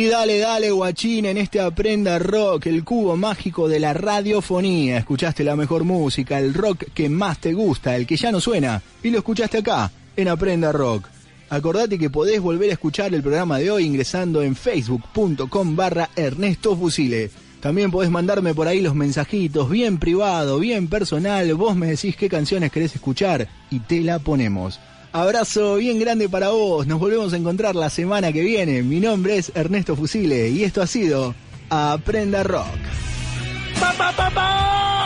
Dale, 0.10 0.38
dale, 0.38 0.72
guachín, 0.72 1.26
en 1.26 1.38
este 1.38 1.60
Aprenda 1.60 2.18
Rock, 2.18 2.68
el 2.68 2.86
cubo 2.86 3.18
mágico 3.18 3.68
de 3.68 3.80
la 3.80 3.94
radiofonía. 3.94 4.98
Escuchaste 5.00 5.44
la 5.44 5.58
mejor 5.58 5.84
música, 5.84 6.40
el 6.40 6.54
rock 6.54 6.86
que 6.94 7.10
más 7.10 7.40
te 7.40 7.54
gusta, 7.54 7.96
el 7.96 8.08
que 8.08 8.16
ya 8.16 8.32
no 8.32 8.40
suena, 8.40 8.82
y 9.04 9.10
lo 9.10 9.18
escuchaste 9.18 9.58
acá, 9.58 9.92
en 10.16 10.30
Aprenda 10.30 10.72
Rock. 10.72 11.08
Acordate 11.50 12.00
que 12.00 12.10
podés 12.10 12.40
volver 12.40 12.70
a 12.70 12.74
escuchar 12.74 13.14
el 13.14 13.22
programa 13.22 13.60
de 13.60 13.70
hoy 13.70 13.84
ingresando 13.84 14.42
en 14.42 14.56
facebook.com 14.56 15.76
barra 15.76 16.10
Ernesto 16.16 16.78
Fusile. 16.78 17.30
También 17.60 17.92
podés 17.92 18.10
mandarme 18.10 18.54
por 18.54 18.68
ahí 18.68 18.80
los 18.80 18.96
mensajitos, 18.96 19.70
bien 19.70 19.98
privado, 19.98 20.58
bien 20.58 20.88
personal, 20.88 21.54
vos 21.56 21.76
me 21.76 21.88
decís 21.88 22.16
qué 22.16 22.30
canciones 22.30 22.72
querés 22.72 22.96
escuchar 22.96 23.50
y 23.70 23.80
te 23.82 24.02
la 24.02 24.20
ponemos. 24.20 24.80
Abrazo 25.18 25.78
bien 25.78 25.98
grande 26.00 26.30
para 26.30 26.50
vos, 26.50 26.86
nos 26.86 27.00
volvemos 27.00 27.34
a 27.34 27.38
encontrar 27.38 27.76
la 27.76 27.90
semana 27.90 28.32
que 28.32 28.44
viene. 28.44 28.84
Mi 28.84 29.00
nombre 29.00 29.38
es 29.38 29.52
Ernesto 29.56 29.96
Fusile 29.96 30.50
y 30.50 30.64
esto 30.64 30.80
ha 30.80 30.86
sido 30.86 31.34
Aprenda 31.72 32.44
Rock. 32.44 32.78
¡Pa, 33.80 33.94
pa, 33.94 34.30
pa! 34.30 34.97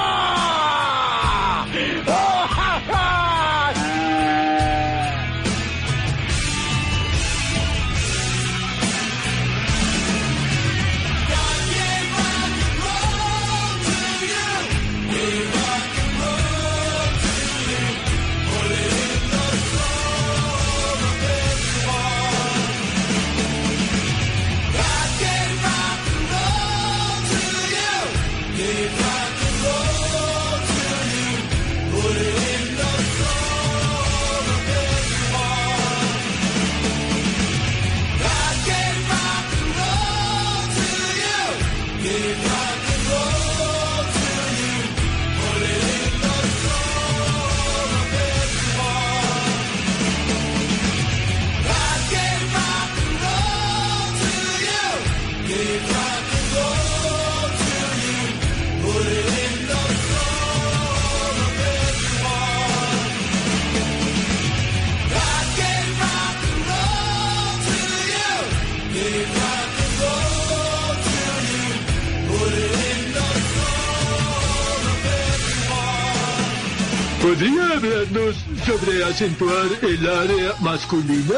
¿Podría 77.21 77.63
hablarnos 77.65 78.35
sobre 78.65 79.03
acentuar 79.03 79.67
el 79.83 80.09
área 80.09 80.53
masculina? 80.59 81.35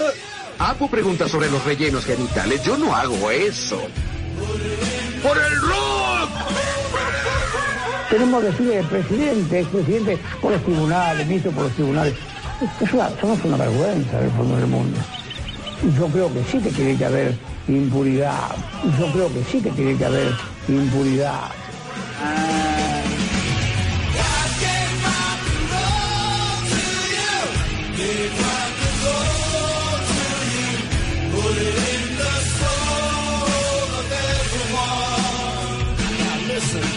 Apo 0.57 0.89
pregunta 0.89 1.27
sobre 1.27 1.51
los 1.51 1.61
rellenos 1.65 2.05
genitales. 2.05 2.63
Yo 2.63 2.77
no 2.77 2.95
hago 2.95 3.29
eso. 3.29 3.81
¡Por 5.21 5.37
el 5.37 5.61
rock! 5.61 6.29
Tenemos 8.09 8.41
que 8.41 8.49
decirle 8.51 8.79
el 8.79 8.85
presidente, 8.85 9.59
expresidente, 9.59 10.17
por 10.41 10.51
los 10.53 10.63
tribunales, 10.63 11.27
ministro 11.27 11.51
por 11.51 11.63
los 11.63 11.73
tribunales. 11.73 12.13
Es 12.79 12.93
una, 12.93 13.09
somos 13.19 13.43
una 13.43 13.57
vergüenza 13.57 14.21
del 14.21 14.31
fondo 14.31 14.55
del 14.55 14.67
mundo. 14.67 14.97
Yo 15.99 16.07
creo 16.07 16.33
que 16.33 16.43
sí 16.45 16.59
que 16.59 16.69
tiene 16.69 16.97
que 16.97 17.05
haber 17.05 17.35
impunidad. 17.67 18.55
Yo 18.97 19.11
creo 19.11 19.33
que 19.33 19.43
sí 19.51 19.61
que 19.61 19.71
tiene 19.71 19.97
que 19.97 20.05
haber 20.05 20.31
impunidad. 20.69 21.51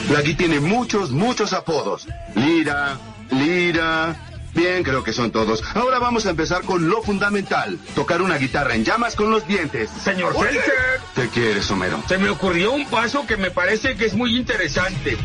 Blackie 0.08 0.34
tiene 0.34 0.60
muchos, 0.60 1.10
muchos 1.10 1.52
apodos. 1.52 2.06
Lira, 2.34 2.98
Lira. 3.30 4.16
Bien, 4.54 4.82
creo 4.82 5.04
que 5.04 5.12
son 5.12 5.30
todos. 5.32 5.62
Ahora 5.74 5.98
vamos 5.98 6.24
a 6.26 6.30
empezar 6.30 6.62
con 6.62 6.88
lo 6.88 7.02
fundamental. 7.02 7.78
Tocar 7.94 8.22
una 8.22 8.38
guitarra 8.38 8.74
en 8.74 8.84
llamas 8.84 9.14
con 9.14 9.30
los 9.30 9.46
dientes. 9.46 9.90
Señor 10.02 10.34
Seltzer. 10.34 11.00
¿Qué 11.14 11.28
quieres, 11.28 11.70
Homero? 11.70 12.02
Se 12.08 12.16
me 12.16 12.30
ocurrió 12.30 12.72
un 12.72 12.86
paso 12.88 13.26
que 13.26 13.36
me 13.36 13.50
parece 13.50 13.96
que 13.96 14.06
es 14.06 14.14
muy 14.14 14.34
interesante. 14.34 15.18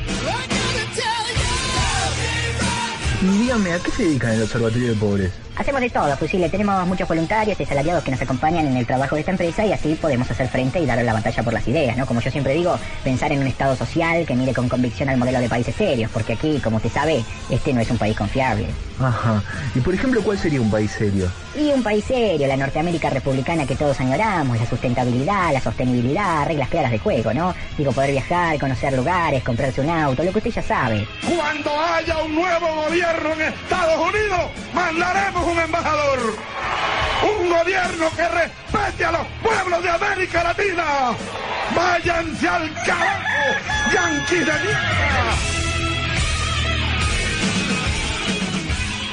Dígame, 3.21 3.73
¿a 3.73 3.79
qué 3.79 3.91
se 3.91 4.03
dedican 4.03 4.31
el 4.31 4.43
Observatorio 4.43 4.89
de 4.89 4.95
Pobres? 4.95 5.31
Hacemos 5.57 5.81
de 5.81 5.89
todo, 5.89 6.15
fusiles. 6.15 6.49
Tenemos 6.49 6.87
muchos 6.87 7.07
voluntarios 7.07 7.59
y 7.59 7.63
asalariados 7.63 8.03
que 8.03 8.11
nos 8.11 8.21
acompañan 8.21 8.65
en 8.67 8.77
el 8.77 8.85
trabajo 8.85 9.15
de 9.15 9.21
esta 9.21 9.31
empresa 9.31 9.65
y 9.65 9.73
así 9.73 9.95
podemos 9.95 10.29
hacer 10.31 10.47
frente 10.47 10.79
y 10.79 10.85
dar 10.85 11.03
la 11.03 11.13
batalla 11.13 11.43
por 11.43 11.53
las 11.53 11.67
ideas, 11.67 11.97
¿no? 11.97 12.05
Como 12.05 12.21
yo 12.21 12.31
siempre 12.31 12.53
digo, 12.53 12.79
pensar 13.03 13.31
en 13.31 13.39
un 13.39 13.47
Estado 13.47 13.75
social 13.75 14.25
que 14.25 14.33
mire 14.33 14.53
con 14.53 14.69
convicción 14.69 15.09
al 15.09 15.17
modelo 15.17 15.39
de 15.39 15.49
países 15.49 15.75
serios, 15.75 16.09
porque 16.11 16.33
aquí, 16.33 16.59
como 16.63 16.77
usted 16.77 16.89
sabe, 16.89 17.23
este 17.49 17.73
no 17.73 17.81
es 17.81 17.91
un 17.91 17.97
país 17.97 18.17
confiable. 18.17 18.67
Ajá. 18.99 19.43
Y 19.75 19.79
por 19.79 19.93
ejemplo, 19.93 20.21
¿cuál 20.21 20.37
sería 20.37 20.61
un 20.61 20.71
país 20.71 20.91
serio? 20.91 21.29
Y 21.55 21.71
un 21.71 21.83
país 21.83 22.05
serio, 22.05 22.47
la 22.47 22.55
Norteamérica 22.55 23.09
republicana 23.09 23.65
que 23.65 23.75
todos 23.75 23.99
añoramos, 23.99 24.57
la 24.57 24.65
sustentabilidad, 24.65 25.51
la 25.51 25.59
sostenibilidad, 25.59 26.45
reglas 26.47 26.69
claras 26.69 26.91
de 26.91 26.99
juego, 26.99 27.33
¿no? 27.33 27.53
Digo, 27.77 27.91
poder 27.91 28.11
viajar, 28.11 28.57
conocer 28.57 28.93
lugares, 28.93 29.43
comprarse 29.43 29.81
un 29.81 29.89
auto, 29.89 30.23
lo 30.23 30.31
que 30.31 30.37
usted 30.37 30.51
ya 30.51 30.61
sabe. 30.61 31.07
Cuando 31.27 31.71
haya 31.77 32.23
un 32.23 32.35
nuevo 32.35 32.67
gobierno 32.85 33.33
en 33.33 33.41
Estados 33.41 34.07
Unidos, 34.07 34.41
mandaremos 34.73 35.50
un 35.51 35.59
embajador. 35.59 36.19
Un 37.23 37.49
gobierno 37.49 38.09
que 38.15 38.27
respete 38.27 39.05
a 39.05 39.11
los 39.11 39.27
pueblos 39.43 39.83
de 39.83 39.89
América 39.89 40.43
Latina. 40.43 40.83
Váyanse 41.75 42.47
al 42.47 42.73
carajo, 42.85 43.43
yanquis 43.93 44.45
de 44.45 44.53
mierda. 44.53 45.35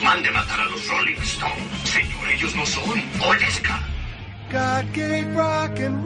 Mande 0.03 0.31
matar 0.31 0.61
a 0.61 0.65
los 0.67 0.89
Rolling 0.89 1.21
Stones. 1.23 1.57
Señor, 1.85 2.29
ellos 2.31 2.55
no 2.55 2.67
son 2.67 3.03
Oleska. 3.27 3.81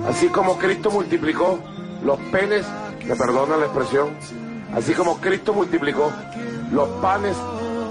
Así 0.09 0.29
como 0.29 0.59
Cristo 0.59 0.91
multiplicó 0.91 1.63
los 2.03 2.19
penes, 2.33 2.67
me 3.07 3.15
perdona 3.15 3.57
la 3.57 3.67
expresión, 3.67 4.11
así 4.75 4.95
como 4.95 5.21
Cristo 5.21 5.53
multiplicó 5.55 6.13
los 6.73 6.89
panes 7.01 7.37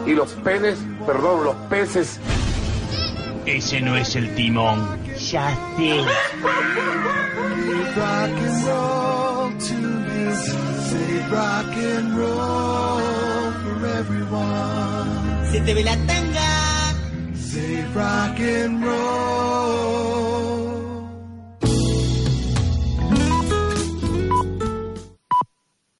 y 0.06 0.14
los 0.14 0.32
penes, 0.34 0.80
perdón, 1.06 1.43
los 1.43 1.56
peces. 1.70 2.20
Ese 3.45 3.82
no 3.82 3.95
es 3.97 4.16
el 4.16 4.34
timón. 4.36 4.99
Ya 5.32 5.49
sé. 5.78 6.06
rock 7.95 8.38
and 8.47 8.66
roll 8.66 9.52
to 9.60 9.74
you. 9.74 10.32
Say 10.89 11.14
rock 11.30 11.76
and 11.78 12.18
roll 12.18 13.52
for 13.64 13.86
everyone. 13.99 15.52
Se 15.52 15.60
te 15.62 15.74
ve 15.74 15.84
la 15.84 15.95
tanga. 16.08 16.22